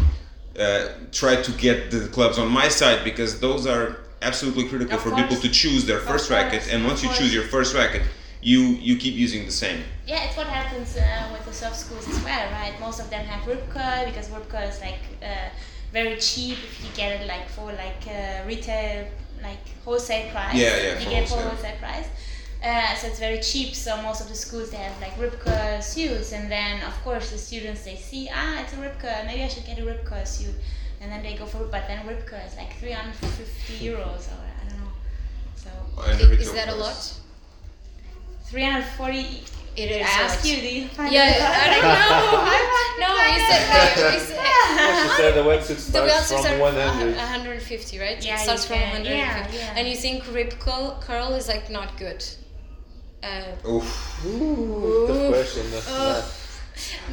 [0.58, 5.02] uh, try to get the clubs on my side because those are absolutely critical Of
[5.02, 6.72] for people to choose their first course, racket.
[6.72, 7.18] And once you course.
[7.20, 8.02] choose your first racket,
[8.42, 9.78] you you keep using the same.
[10.06, 12.74] Yeah, it's what happens uh, with the soft schools as well, right?
[12.80, 15.48] Most of them have Rip Curl because Rip Curl is like uh,
[15.92, 19.06] very cheap if you get it like for like uh, retail,
[19.42, 20.54] like wholesale price.
[20.54, 21.50] Yeah, yeah, You for get for wholesale.
[21.50, 22.08] wholesale price.
[22.62, 23.74] Uh, so it's very cheap.
[23.74, 27.30] So most of the schools they have like Rip Curl suits, and then of course
[27.30, 30.04] the students they see ah it's a Rip Curl, maybe I should get a Rip
[30.04, 30.54] Curl suit,
[31.00, 34.68] and then they go for but then Rip Curl is like 350 euros or I
[34.68, 34.90] don't know.
[35.56, 35.70] So
[36.06, 37.14] And the I- retail Is that a lot?
[38.46, 39.42] 340.
[39.74, 40.06] It is.
[40.06, 41.46] I a ask you, do you find Yeah, it a?
[41.48, 42.44] I don't know.
[43.02, 46.60] no, you said like, you said, Well, she said the wetsuit the starts websites from
[46.60, 47.16] 100.
[47.16, 48.24] 150, right?
[48.24, 49.08] Yeah, it starts from 150.
[49.16, 49.74] Yeah, yeah.
[49.76, 52.22] And you think rip curl, curl is like not good.
[53.22, 54.24] Uh, Oof.
[54.26, 55.66] Ooh, the question.
[55.88, 56.24] Ugh.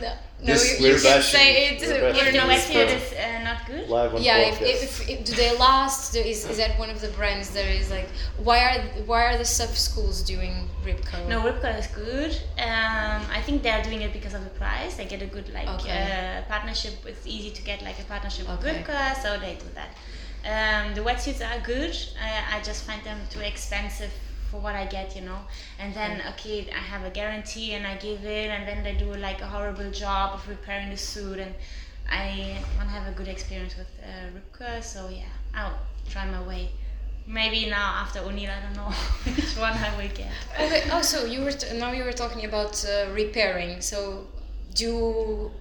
[0.02, 0.16] no, no,
[0.54, 1.82] This- you, you can say it.
[1.82, 2.98] we're we're If the not this wetsuit term.
[2.98, 3.90] is uh, not good.
[3.90, 6.14] Live on yeah, if, if, if, if do they last?
[6.14, 8.10] Do- Is, is that one of the brands that is like
[8.44, 11.28] why are why are the sub schools doing rip curl?
[11.28, 12.32] No, Rip Curl is good.
[12.58, 14.96] Um, I think they are doing it because of the price.
[14.96, 16.40] They get a good like Okay.
[16.40, 16.94] uh, partnership.
[17.06, 18.78] It's easy to get like a partnership with Okay.
[18.78, 19.92] Rip Curl, so they do that.
[20.54, 21.96] Um, the wetsuits are good.
[22.18, 24.12] Uh, I just find them too expensive
[24.50, 25.40] for what I get, you know.
[25.80, 29.14] And then okay, I have a guarantee and I give it, and then they do
[29.16, 31.54] like a horrible job of repairing the suit, and
[32.10, 34.82] I want to have a good experience with uh, Rip Curl.
[34.82, 35.78] So yeah, I'll
[36.10, 36.70] try my way.
[37.28, 38.92] Maybe now after O'Neill, I don't know
[39.36, 40.32] which one I will get.
[40.60, 40.84] Okay.
[40.92, 43.82] Oh, so you were t- now you were talking about uh, repairing.
[43.82, 44.28] So
[44.74, 45.52] do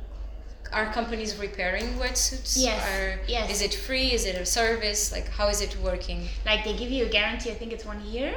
[0.73, 2.55] are companies repairing wetsuits?
[2.59, 3.51] Yes, Are, yes.
[3.51, 4.13] Is it free?
[4.13, 5.13] Is it a service?
[5.13, 6.29] Like how is it working?
[6.47, 8.35] like they give you a guarantee i think it's one year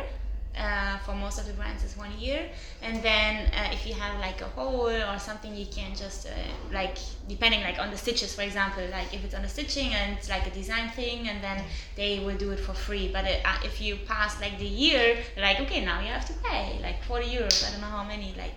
[0.58, 2.50] uh, for most of the brands it's one year.
[2.82, 6.32] And then uh, if you have like a hole or something you can just uh,
[6.74, 6.98] like
[7.28, 10.30] depending like on the stitches for example like if it's on the stitching and it's
[10.30, 11.64] like a design thing and then
[11.96, 13.10] they will do it for free.
[13.12, 16.34] But uh, uh, if you pass like the year like okay now you have to
[16.44, 18.56] pay like 40 euros i don't know how many like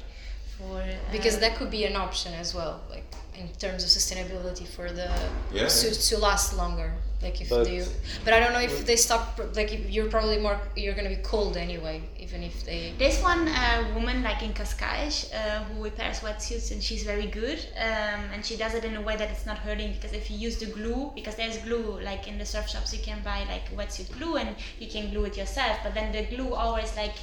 [0.58, 3.04] for uh, Because that could be an option as well, like
[3.36, 5.10] in terms of sustainability for the
[5.52, 5.66] Yeah.
[5.68, 6.92] suits to last longer.
[7.22, 7.82] Like if But- they,
[8.24, 9.40] but I don't know if they stop.
[9.56, 12.92] Like if you're probably more, you're gonna be cold anyway, even if they.
[12.98, 17.58] There's one uh, woman like in Cascais uh, who repairs wetsuits and she's very good
[17.88, 20.36] um, and she does it in a way that it's not hurting because if you
[20.48, 23.66] use the glue because there's glue like in the surf shops you can buy like
[23.78, 27.16] wetsuit glue and you can glue it yourself but then the glue always like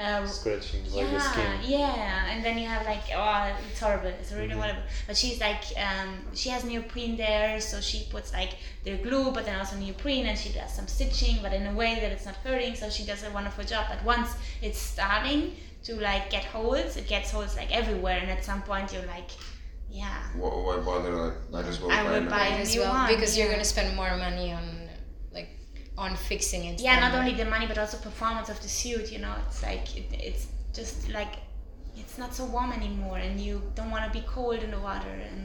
[0.00, 1.60] uh, Scratching like the yeah, skin.
[1.78, 4.08] yeah, and then you have like oh, it's horrible.
[4.08, 4.60] It's really Mhm.
[4.60, 4.82] horrible.
[5.06, 8.52] But she's like, um, she has neoprene there, so she puts like
[8.84, 11.96] the glue, but then also neoprene, and she does some stitching, but in a way
[12.00, 12.74] that it's not hurting.
[12.74, 13.86] So she does a wonderful job.
[13.90, 14.30] But once
[14.62, 18.92] it's starting to like get holes, it gets holes like everywhere, and at some point
[18.92, 19.30] you're like,
[19.90, 21.10] yeah, Why, why bother?
[21.10, 22.58] Like, might as well I buy would buy one.
[22.58, 22.60] it.
[22.62, 24.79] as new well one, because you're gonna spend more money on like
[26.04, 26.80] on fixing it.
[26.80, 26.98] yeah.
[27.04, 29.06] Not only the money, but also performance of the suit.
[29.14, 30.46] You know, it's like it, it's
[30.78, 31.34] just like
[32.02, 35.14] it's not so warm anymore and you don't want to be cold in the water
[35.28, 35.38] and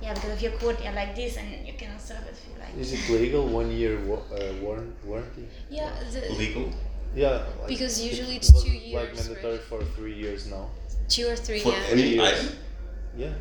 [0.00, 2.54] yeah because if you're cold you're like this and you cannot serve it if you
[2.64, 3.42] like Is it legal?
[3.60, 5.44] One year wa- uh, warn- warranty?
[5.78, 6.66] Yeah, the, Legal
[7.14, 7.44] Yeah.
[7.60, 9.70] Like Because usually it's was two Like years, mandatory right?
[9.70, 10.64] for three years now.
[11.14, 11.60] two or three.
[11.60, 11.94] for yeah.
[11.94, 12.38] any years.
[12.38, 12.48] item.
[13.22, 13.32] Yeah.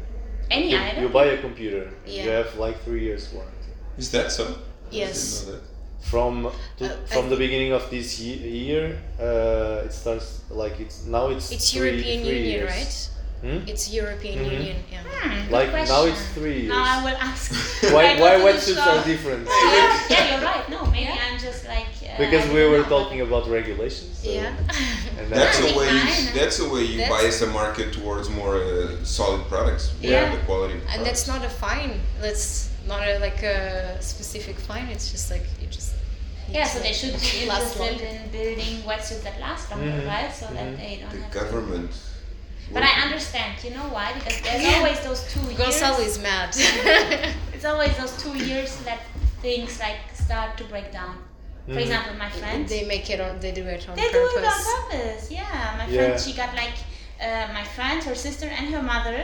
[0.58, 1.84] any you, item you buy a computer.
[2.06, 2.24] Yeah.
[2.24, 3.72] You have like three years warranty.
[3.97, 4.45] Is that so?
[4.99, 5.49] Yes.
[6.04, 6.52] I didn't know that.
[6.52, 10.80] From to, Uh, I from the beginning of this ye- year, uh, it starts like
[10.80, 12.70] it's now it's It's three, European three Union, years.
[12.72, 13.08] right?
[13.41, 13.68] Hmm?
[13.68, 14.52] It's European Mhm.
[14.52, 14.78] Union.
[14.91, 15.02] Yeah.
[15.02, 16.70] Hmm, good Like now it's three years.
[16.70, 17.52] now I will ask
[17.93, 18.97] Why I go why to the wetsuits shop.
[19.02, 19.47] are different?
[19.47, 21.26] yeah, yeah you're right no maybe Yeah.
[21.26, 22.97] I'm just like uh, because I we don't were know.
[22.97, 24.14] talking about regulations.
[24.22, 24.54] So, Yeah.
[25.18, 25.89] And That's I a think way.
[25.91, 29.86] mine- That's a way you That's- bias a market towards more uh, solid products.
[30.02, 30.30] Yeah.
[30.36, 30.76] The quality.
[30.78, 31.28] Of and that's products.
[31.34, 31.93] not a fine.
[32.22, 34.88] That's not a, like a specific fine.
[34.88, 35.94] It's just like you just.
[36.50, 40.08] yeah so they should be last interested in building wetsuits that last longer Mhm.
[40.14, 40.78] right so that Mhm.
[40.82, 41.92] they don't the have to- government.
[42.74, 44.76] but I understand you know why because there's Yeah.
[44.78, 46.50] always those two years Gonzalo is mad.
[47.56, 49.00] it's always those two years that
[49.46, 51.14] things like start to break down
[51.68, 51.84] for Mhm.
[51.86, 53.32] example my friend they make it on.
[53.44, 54.38] They do it on They do purpose.
[54.40, 54.62] it on
[54.92, 55.22] purpose.
[55.40, 55.98] Yeah, my Yeah.
[55.98, 56.78] friend, she got like
[57.28, 59.20] uh, my friend, her sister, and her mother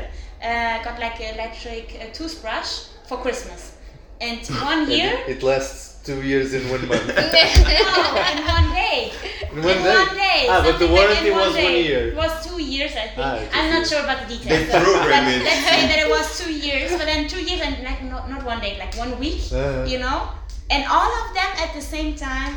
[0.49, 2.71] uh, got like an electric uh, toothbrush
[3.07, 3.73] for Christmas,
[4.21, 5.13] and one year.
[5.27, 7.07] It, it lasts two years in one month.
[7.17, 7.99] No,
[8.31, 9.11] in one day.
[9.51, 9.95] In one in day?
[9.95, 10.41] one day.
[10.49, 11.83] Ah, but the something like warranty in one was one day.
[11.87, 12.03] year.
[12.09, 13.17] It was two years, I think.
[13.19, 13.89] Ah, I'm not years.
[13.89, 14.69] sure about the They details.
[14.71, 15.43] but, program but it.
[15.43, 18.43] let's say that it was two years, but then two years and like not, not
[18.45, 19.83] one day, like one week, Uh-huh.
[19.87, 20.29] you know.
[20.69, 22.53] and all of them at the same time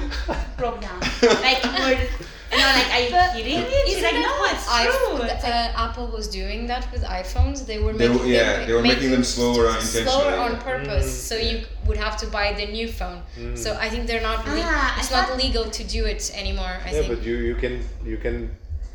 [0.59, 0.99] broke down.
[1.47, 1.99] like were,
[2.53, 3.77] you know, like are you But kidding me?
[3.87, 5.23] She's like, no, it's iPhone- true.
[5.23, 7.65] It's like, uh, Apple was doing that with iPhones.
[7.67, 10.53] They were They making were- yeah, them, they were making them slower on- slower on
[10.71, 11.29] purpose, Mm.
[11.29, 13.21] so you would have to buy the new phone.
[13.55, 14.39] So I think they're not.
[14.47, 16.75] Le- Ah, it's not legal to do it anymore.
[16.85, 17.09] I yeah, think.
[17.13, 17.75] but you you can
[18.11, 18.37] you can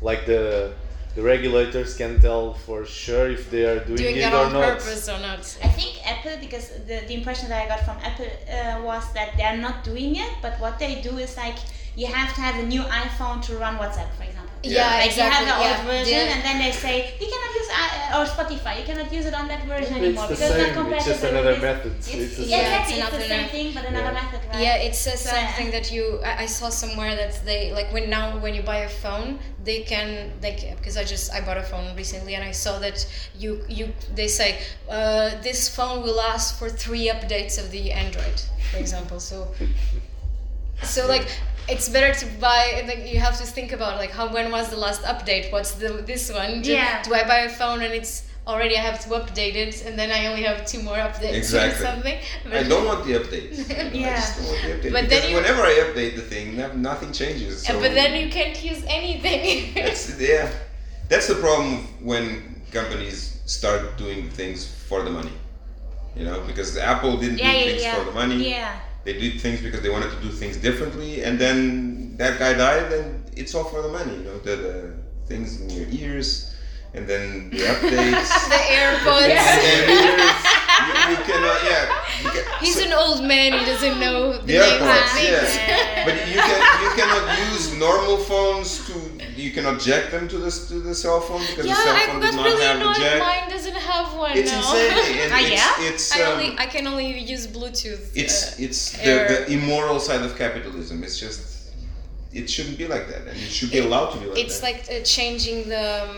[0.08, 0.72] like the
[1.16, 4.52] the regulators can tell for sure if they are doing, doing it that or on
[4.52, 4.62] not.
[4.68, 5.40] purpose or not.
[5.68, 9.28] I think Apple, because the, the impression that I got from Apple uh, was that
[9.38, 11.56] they're not doing it, but what they do is like
[11.96, 14.42] you have to have a new iPhone to run WhatsApp, for example.
[14.62, 15.22] Yeah, like exactly.
[15.24, 15.92] you have the old yeah.
[15.92, 16.34] version, Yeah.
[16.34, 19.46] and then they say you cannot use uh, or Spotify, you cannot use it on
[19.48, 21.76] that version It's anymore because same, not it's just compatible another with this.
[21.76, 21.92] method.
[21.98, 22.66] It's, It's the yeah, same.
[22.66, 22.94] exactly.
[22.96, 24.20] It's It's, the another same thing, but another Yeah.
[24.22, 24.62] method, right?
[24.62, 26.04] Yeah, it says So, something that you.
[26.24, 29.38] I, I saw somewhere that they like when now when you buy a phone,
[29.68, 32.98] they can like because I just I bought a phone recently and I saw that
[33.42, 33.84] you you
[34.18, 34.58] they say
[34.90, 38.38] uh, this phone will last for three updates of the Android,
[38.72, 39.20] for example.
[39.20, 39.36] So
[40.82, 41.28] so like
[41.68, 44.76] it's better to buy like you have to think about like how when was the
[44.76, 47.02] last update what's the this one do, Yeah.
[47.02, 50.10] do i buy a phone and it's already i have to update it and then
[50.12, 51.82] i only have two more updates Exactly.
[51.84, 52.18] or something
[52.52, 53.56] I don't want the updates.
[53.94, 54.14] Yeah.
[54.16, 54.92] just don't want the update.
[54.92, 56.56] But then you- whenever I update the thing,
[56.90, 57.66] nothing changes.
[57.66, 60.48] So but then you can't use anything that's yeah,
[61.08, 64.58] that's the problem when companies start doing things
[64.88, 65.32] for the money.
[66.16, 67.94] You know, because Apple didn't Yeah, do yeah, things yeah.
[67.96, 68.36] for the money.
[68.50, 68.78] Yeah.
[69.06, 72.92] They did things because they wanted to do things differently, and then that guy died,
[72.92, 74.12] and it's all for the money.
[74.18, 74.94] You know, the, the
[75.26, 76.52] things in your ears,
[76.92, 78.30] and then the updates.
[78.50, 79.30] the airpods.
[79.96, 81.86] You, you cannot, yeah.
[82.22, 86.04] You can, he's so- an old man he doesn't know the The AirPods, yeah.
[86.04, 88.92] But you can you cannot use normal phones to
[89.36, 92.06] you cannot jack them to the to the cell phone because the cell yeah i
[92.06, 93.18] phone does not really have the annoyed jack.
[93.20, 95.18] mine doesn't have one It's now insane.
[95.24, 95.88] And Ah, it's, yeah?
[95.88, 98.04] it's I um, only I can only use Bluetooth.
[98.22, 101.02] it's uh, it's the, the immoral side of capitalism.
[101.06, 101.40] It's just
[102.32, 104.44] it shouldn't be like that, and it should be allowed to be like that.
[104.44, 104.66] it's that.
[104.68, 106.16] like uh, changing the um,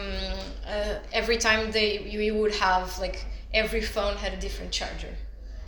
[0.67, 3.19] uh, every time they you, you would have like
[3.63, 5.15] every phone had a different charger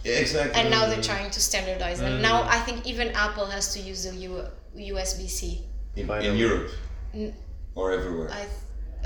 [0.05, 0.55] yeah, exactly.
[0.61, 4.01] and now they're trying to standardize and now i think even apple has to use
[4.09, 4.44] the U-
[4.94, 5.62] usb-c
[5.96, 6.68] in, in Europe
[7.14, 7.34] N-
[7.74, 8.30] or everywhere.
[8.30, 8.46] i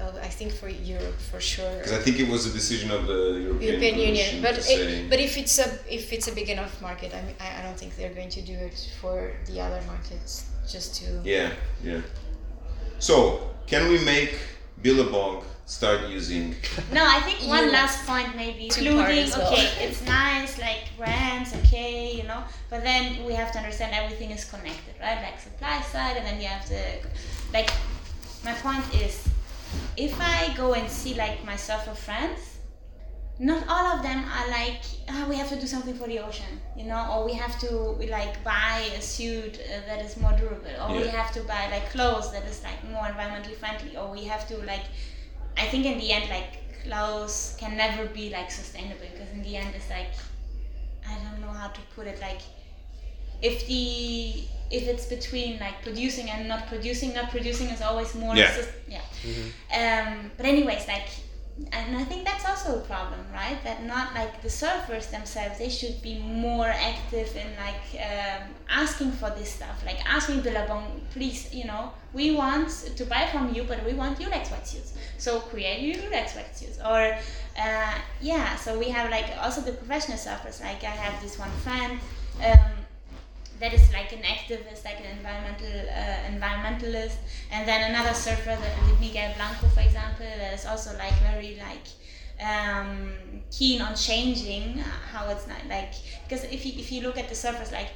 [0.02, 3.07] oh, i think for europe for sure Because I think it was a decision of
[3.07, 6.48] the European, European Union, Commission but it, but if it's a if it's a big
[6.57, 9.16] enough market, I mean, I, I don't think they're going to do it for
[9.48, 10.32] the other markets
[10.74, 11.07] just to.
[11.24, 11.50] Yeah,
[11.90, 12.00] yeah.
[12.98, 13.14] So,
[13.66, 14.32] can we make
[14.82, 16.55] Billabong start using?
[16.92, 19.52] No, I think one last point maybe, including well.
[19.52, 24.30] okay, it's nice like brands, okay, you know, but then we have to understand everything
[24.30, 25.20] is connected, right?
[25.26, 26.80] Like supply side, and then you have to,
[27.52, 27.70] like,
[28.45, 29.26] my point is,
[29.97, 32.59] if I go and see like my surfer friends,
[33.38, 36.61] not all of them are like, oh, we have to do something for the ocean,
[36.76, 37.70] you know, or we have to
[38.09, 41.90] like buy a suit uh, that is more durable, or we have to buy like
[41.90, 44.84] clothes that is like more environmentally friendly, or we have to like,
[45.57, 49.57] I think in the end like clothes can never be like sustainable because in the
[49.57, 50.12] end it's like,
[51.09, 52.42] I don't know how to put it like,
[53.45, 58.34] if the if it's between like producing and not producing, not producing is always more.
[58.34, 58.51] Yeah.
[58.88, 59.03] yeah.
[59.80, 61.09] Um, but anyways, like,
[61.70, 63.62] and I think that's also a problem, right?
[63.62, 69.12] That not like the surfers themselves, they should be more active in like um, asking
[69.12, 73.62] for this stuff, like asking Billabong, please, you know, we want to buy from you,
[73.64, 77.16] but we want Yulex wetsuits, so create your Yulex wetsuits, or
[77.61, 78.57] uh, yeah.
[78.57, 80.61] So we have like also the professional surfers.
[80.61, 82.01] Like I have this one friend.
[82.42, 82.84] Um,
[83.61, 87.16] that is like an activist, like an environmental uh, environmentalist,
[87.50, 91.86] and then another surfer, the, Miguel Blanco, for example, that is also like very like
[92.40, 93.12] um,
[93.50, 94.78] keen on changing
[95.12, 95.92] how it's not like
[96.28, 97.90] because if you if you look at the surfers like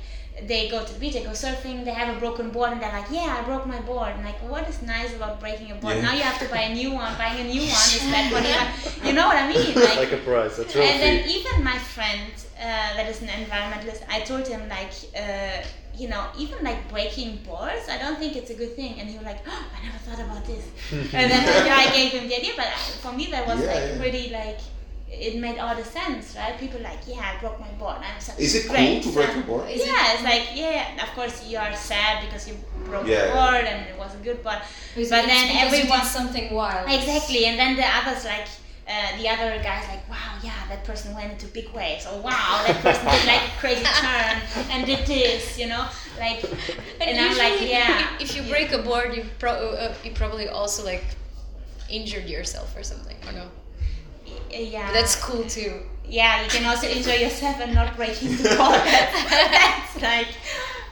[0.46, 2.92] they go to the beach, they go surfing, they have a broken board, and they're
[2.92, 5.96] like, "Yeah, I broke my board." And like, what is nice about breaking a board?
[5.96, 6.02] Yeah.
[6.02, 7.16] Now you have to buy a new one.
[7.18, 9.04] Buying a new one is that what you want?
[9.04, 9.76] You know what I mean?
[9.76, 10.80] It's like a prize, a trophy.
[10.88, 15.62] And then even my friend uh, that is an environmentalist, I told him like, uh,
[15.96, 18.98] you know, even like breaking boards, I don't think it's a good thing.
[19.00, 20.64] And he was like, oh, I never thought about this.
[20.92, 22.66] and then you know, I gave him the idea, but
[23.02, 23.98] for me that was Yeah, like yeah.
[23.98, 24.58] pretty like.
[25.10, 26.58] It made all the sense, right?
[26.60, 27.96] People like, yeah, I broke my board.
[27.96, 29.70] I'm such Is it cool to break son." a board?
[29.70, 31.02] Is it- yeah, it's like yeah.
[31.02, 32.54] Of course, you are sad because you
[32.84, 33.32] broke Yeah, the yeah.
[33.50, 34.58] board and it was a good board.
[34.94, 36.90] It's But then everyone did something wild.
[36.92, 38.48] Exactly, and then the others like
[38.88, 42.64] uh, the other guys like, wow, yeah, that person went into big waves, or wow,
[42.66, 45.86] that person did like a crazy turn and did this, you know,
[46.18, 46.42] like,
[47.00, 48.16] and, I'm like, yeah.
[48.18, 51.04] If you break a board, you pro- uh, you probably also like
[51.90, 53.16] injured yourself or something.
[53.26, 53.46] Or no?
[54.50, 55.82] yeah, But that's cool too.
[56.06, 58.80] yeah, you can also enjoy yourself and not breaking the board.
[58.84, 60.28] That's like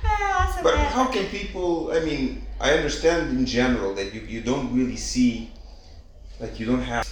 [0.04, 0.62] uh, awesome.
[0.62, 1.92] But how can people?
[1.92, 5.50] I mean, I understand in general that you, you don't really see,
[6.40, 7.06] like you don't have,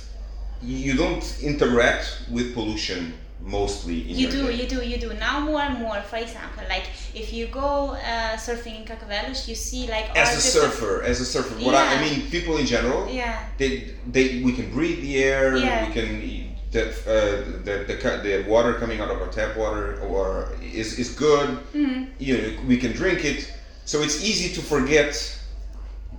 [0.65, 4.11] you don't interact with pollution mostly.
[4.11, 4.55] In You do, day.
[4.55, 5.13] you do, you do.
[5.15, 6.01] Now more and more.
[6.03, 6.85] For example, like
[7.15, 11.25] if you go uh, surfing in Carcavelos, you see like As a surfer, as a
[11.27, 13.45] surfer, what I, I mean, people in general, Yeah.
[13.59, 15.57] they, they we can breathe the air.
[15.57, 15.87] Yeah.
[15.87, 20.57] We can the uh, the, the the water coming out of our tap water or
[20.63, 21.49] is is good.
[21.75, 22.09] Mhm.
[22.19, 23.53] You know, we can drink it.
[23.85, 25.13] So it's easy to forget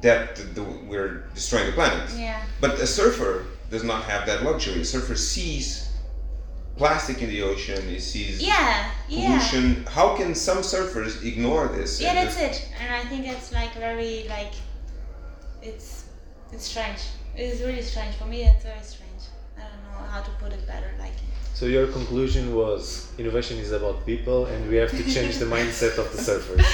[0.02, 2.08] that the, the, we're destroying the planet.
[2.16, 2.40] Yeah.
[2.62, 4.80] But a surfer does not have that luxury.
[4.82, 5.90] A surfer sees
[6.78, 7.82] plastic in the ocean.
[7.90, 8.90] He sees Yeah.
[9.10, 9.38] Yeah.
[9.38, 9.86] pollution.
[9.98, 12.00] How can some surfers ignore this?
[12.00, 12.56] Yeah, that's it.
[12.80, 14.54] And I think it's like very like
[15.62, 16.06] it's
[16.54, 17.02] it's strange.
[17.36, 18.40] It's really strange for me.
[18.46, 19.24] It's very strange.
[19.58, 20.92] I don't know how to put it better.
[20.98, 21.18] Like
[21.56, 25.98] So your conclusion was innovation is about people, and we have to change the mindset
[25.98, 26.64] of the surfers.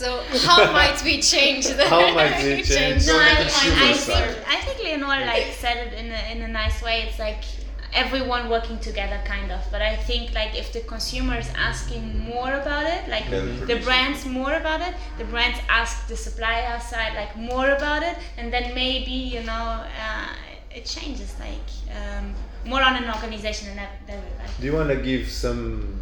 [0.00, 3.92] So how might we change the How might we change no, the I, I, I
[3.92, 7.02] think I think Leonore like said it in a, in a nice way.
[7.06, 7.44] It's like
[7.92, 9.60] everyone working together, kind of.
[9.70, 13.66] But I think like if the consumer is asking more about it, like Then the
[13.66, 18.16] produce brands more about it, the brands ask the supplier side like more about it,
[18.38, 20.28] and then maybe you know uh,
[20.70, 21.68] it changes like
[21.98, 24.30] um, more on an organization than that level.
[24.60, 26.00] Do you want to give some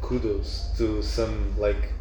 [0.00, 1.92] kudos to some like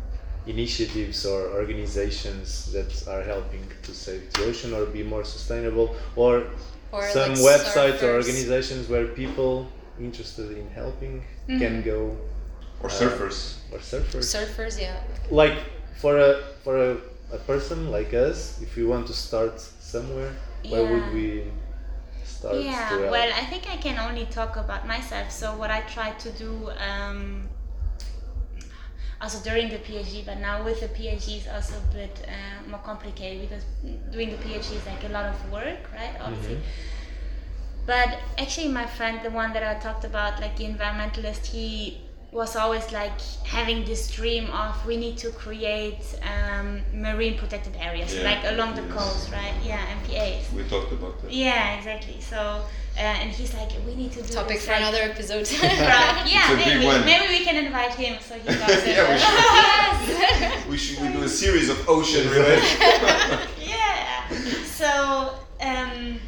[0.48, 6.48] initiatives or organizations that are helping to save the ocean or be more sustainable, or,
[6.92, 9.68] Or some like websites or organizations where people
[10.00, 11.82] interested in helping can mm-hmm.
[11.82, 12.18] go
[12.82, 13.58] or uh, surfers.
[13.72, 14.26] or surfers?
[14.36, 14.82] surfers?
[14.82, 15.00] Yeah.
[15.30, 15.58] like
[16.02, 16.98] for a for a,
[17.32, 20.34] a person like us, if we want to start somewhere,
[20.70, 21.44] where would we
[22.32, 22.54] start?
[22.56, 23.12] to Yeah, help?
[23.12, 25.32] well, I think I can only talk about myself.
[25.32, 27.50] So what I try to do, um,
[29.22, 32.80] also during the PhD, but now with the PhD is also a bit uh, more
[32.80, 33.64] complicated because
[34.12, 36.16] doing the PhD is like a lot of work, right?
[36.20, 36.60] Obviously.
[37.86, 42.02] But actually, my friend, the one that I talked about, like the environmentalist, he
[42.32, 48.16] was always like having this dream of we need to create um, marine protected areas,
[48.16, 48.92] Yeah, like along the yes.
[48.94, 49.54] coast, right?
[49.66, 50.54] Yeah, MPAs.
[50.54, 51.32] We talked about that.
[51.32, 52.22] Yeah, exactly.
[52.22, 55.46] So, uh, and he's like, we need to do Topic this, for like, another episode.
[55.62, 57.06] Right, yeah, It's a big maybe.
[57.06, 58.88] Maybe we can invite him so he talks it.
[58.96, 60.42] Yeah, we should.
[60.42, 60.68] yes.
[60.70, 62.64] We should we do a series of ocean related.
[63.60, 64.30] yeah.
[64.66, 66.20] So, um,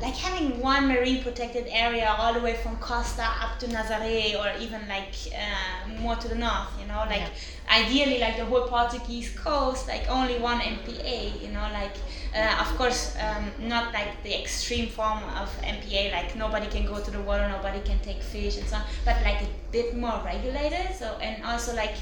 [0.00, 4.58] like having one marine protected area all the way from Costa up to Nazaré or
[4.60, 7.22] even like uh, more to the north, you know, like
[7.70, 11.96] ideally like the whole Portuguese coast, like only one MPA, you know, like
[12.34, 17.00] uh, of course um, not like the extreme form of MPA, like nobody can go
[17.02, 20.20] to the water, nobody can take fish and so on, but like a bit more
[20.24, 20.94] regulated.
[20.94, 21.94] So and also like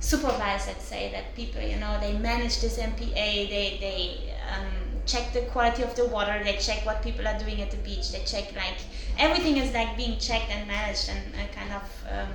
[0.00, 4.66] supervised, let's say, that people, you know, they manage this MPA, they, they um,
[5.06, 8.10] check the quality of the water, they check what people are doing at the beach,
[8.10, 8.78] they check like
[9.18, 12.30] everything is like being checked and managed and uh, kind of um,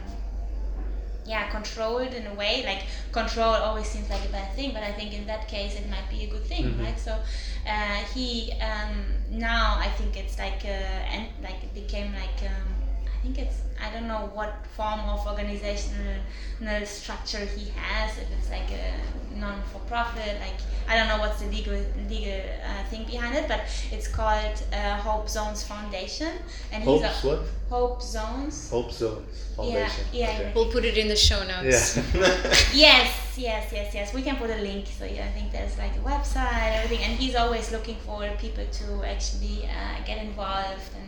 [1.26, 2.80] yeah controlled in a way like
[3.12, 6.10] control always seems like a bad thing but i think in that case it might
[6.10, 6.80] be a good thing Mhm.
[6.80, 7.20] right so
[7.68, 12.81] uh, he um, now i think it's like uh, and like it became like um,
[13.22, 16.18] think it's i don't know what form of organizational
[16.86, 21.74] structure he has if it's like a non-for-profit like i don't know what's the legal
[22.10, 23.62] legal uh, thing behind it but
[23.92, 26.32] it's called uh, hope zones foundation
[26.72, 27.42] and he's a what?
[27.70, 30.06] hope zones Hope Zones Foundation.
[30.14, 30.52] yeah, Okay.
[30.56, 31.98] we'll put it in the show notes.
[31.98, 32.04] Yeah.
[32.74, 34.14] Yes, yes, yes, yes.
[34.14, 34.86] We can put a link.
[34.98, 38.66] So yeah, I think there's like a website, everything, and he's always looking for people
[38.80, 41.08] to actually uh, get involved and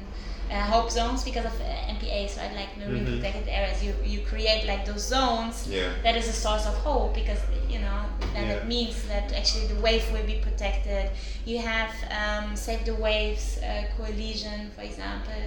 [0.51, 2.53] uh, hope zones because of uh, MPAs, right?
[2.55, 3.15] Like marine Mhm.
[3.15, 3.83] protected areas.
[3.83, 5.67] You you create like those zones.
[5.67, 5.89] Yeah.
[6.03, 7.39] That is a source of hope because
[7.69, 7.99] you know
[8.33, 8.57] then Yeah.
[8.57, 11.05] it means that actually the wave will be protected.
[11.45, 11.91] You have
[12.21, 15.43] um, Save the Waves uh, coalition, for example.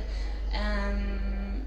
[0.55, 1.63] Um,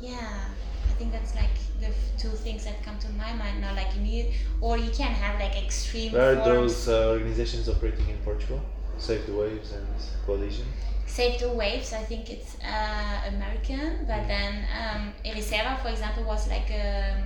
[0.00, 0.48] yeah,
[0.90, 3.74] I think that's like the f- two things that come to my mind now.
[3.74, 6.84] Like you need, or you can have like extreme Where are forms.
[6.86, 8.60] those uh, organizations operating in Portugal?
[8.98, 9.86] Save the Waves and
[10.26, 10.66] Coalition.
[11.06, 16.48] Save the Waves, I think it's uh, American, but then um, Ericeira, for example, was
[16.48, 17.22] like a,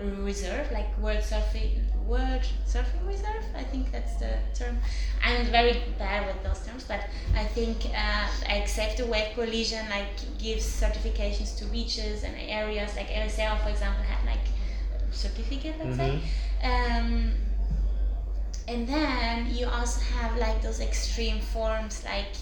[0.00, 3.44] a reserve, like World Surfing World Surfing Reserve.
[3.54, 4.78] I think that's the term.
[5.24, 7.00] I'm very bad with those terms, but
[7.34, 12.96] I think uh, like Save the Wave Coalition like gives certifications to beaches and areas.
[12.96, 14.46] Like Ericeira, for example, had like
[14.94, 16.20] a certificate, let's say.
[16.62, 17.32] Um,
[18.68, 22.34] and then you also have like those extreme forms like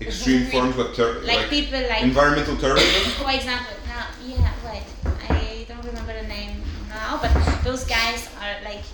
[0.00, 3.10] extreme forms, what ter- like, people like environmental terrorism.
[3.24, 4.82] for example now yeah wait
[5.30, 7.32] i don't remember the name now but
[7.64, 8.84] those guys are like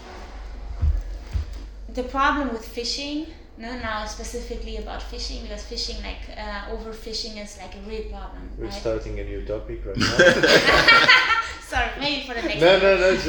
[1.94, 3.26] the problem with fishing
[3.58, 8.48] no now specifically about fishing because fishing like uh, overfishing is like a real problem
[8.56, 10.16] We're right starting a new topic right now.
[11.68, 13.26] sorry maybe for the next no, no, no, just,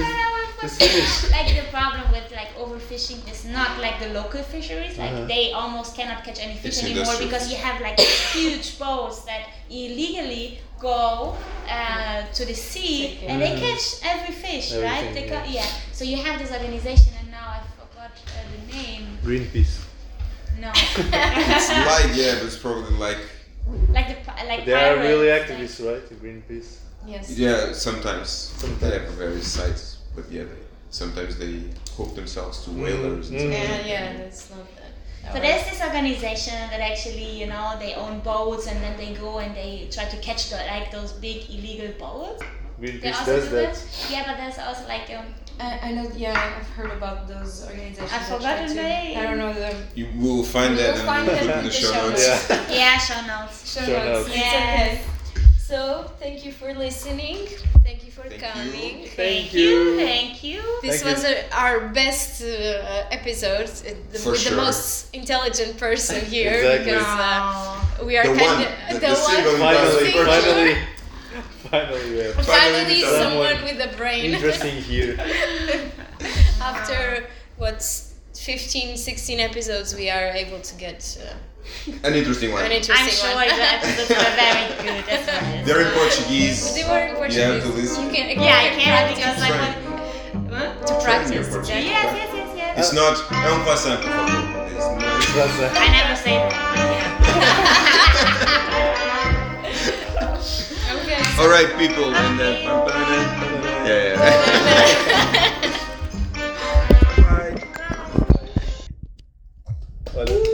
[0.64, 4.98] well, just but- like the problem with like overfishing is not like the local fisheries
[4.98, 5.26] like Uh-huh.
[5.34, 9.44] they almost cannot catch any fish It's anymore because you have like huge boats that
[9.70, 11.36] illegally go
[11.70, 13.60] uh, to the sea Take and they Mhm.
[13.66, 15.64] catch every fish right Everything, they ca- yeah.
[15.64, 19.74] yeah so you have this organization and now i forgot uh, the name Greenpeace.
[20.60, 20.70] no
[21.56, 23.22] it's like yeah, but it's probably like
[23.96, 26.04] like the pi- like They are really pirates, activists, right?
[26.10, 26.70] The Greenpeace.
[27.08, 27.38] Yes.
[27.38, 27.72] yeah.
[27.74, 28.80] Sometimes Sometimes.
[28.82, 30.50] they have various sites, but yeah, they,
[30.90, 31.64] sometimes they
[31.98, 33.30] hook themselves to whalers.
[33.30, 33.54] And Mm.
[33.54, 33.86] stuff.
[33.86, 35.34] Yeah, yeah, that's not that.
[35.34, 39.40] So there's this organization that actually, you know, they own boats and then they go
[39.40, 42.44] and they try to catch the like those big illegal boats.
[42.80, 43.78] They also does do that.
[44.12, 45.26] Yeah, but there's also like um,
[45.62, 48.12] I, I know, yeah, I've heard about those organizations.
[48.12, 49.18] I forgot try the name.
[49.18, 51.52] I don't know the You will find We that will and find we'll that put
[51.54, 52.28] in in the the show show notes.
[52.28, 52.50] notes.
[52.50, 52.76] Yeah.
[52.80, 53.74] yeah show notes.
[53.74, 54.28] show Show notes.
[54.28, 54.30] notes.
[54.36, 55.02] It's okay.
[55.74, 57.48] So, thank you for listening.
[57.84, 58.48] Thank you for Thank you.
[58.48, 59.08] coming.
[59.16, 59.70] Thank you.
[59.70, 59.98] you.
[59.98, 60.62] Thank you.
[60.84, 64.52] This Thank was uh our best uh, episode uh, the, For with sure.
[64.56, 66.94] the most intelligent person here Exactly.
[66.94, 70.76] because uh, we are The kind one, of the- the, the one Finally, finally,
[71.74, 75.18] finally, we Finally finally someone someone with a brain interesting here.
[76.62, 77.26] after
[77.58, 78.13] what's
[78.44, 81.34] 15 16 episodes we are able to get uh,
[82.04, 82.66] An interesting one.
[82.66, 85.42] an interesting I'm sure one the episodes were very good as well.
[85.66, 86.74] They're in Portuguese.
[86.76, 88.04] they were in Portuguese to listen.
[88.06, 89.18] you can Yeah, I can practice.
[89.18, 89.76] because like Right.
[90.52, 90.60] what?
[90.60, 90.74] Huh?
[90.88, 91.86] to practice Train your exactly.
[91.86, 92.78] Yes, yes, yes, yes.
[92.80, 93.16] It's not.
[93.32, 94.12] É um croissant, por.
[94.12, 96.52] It's not- That's a- I never say that.
[101.00, 102.14] okay All right, people.
[102.14, 102.46] And uh,
[103.88, 105.40] yeah, yeah.
[110.16, 110.53] Olha.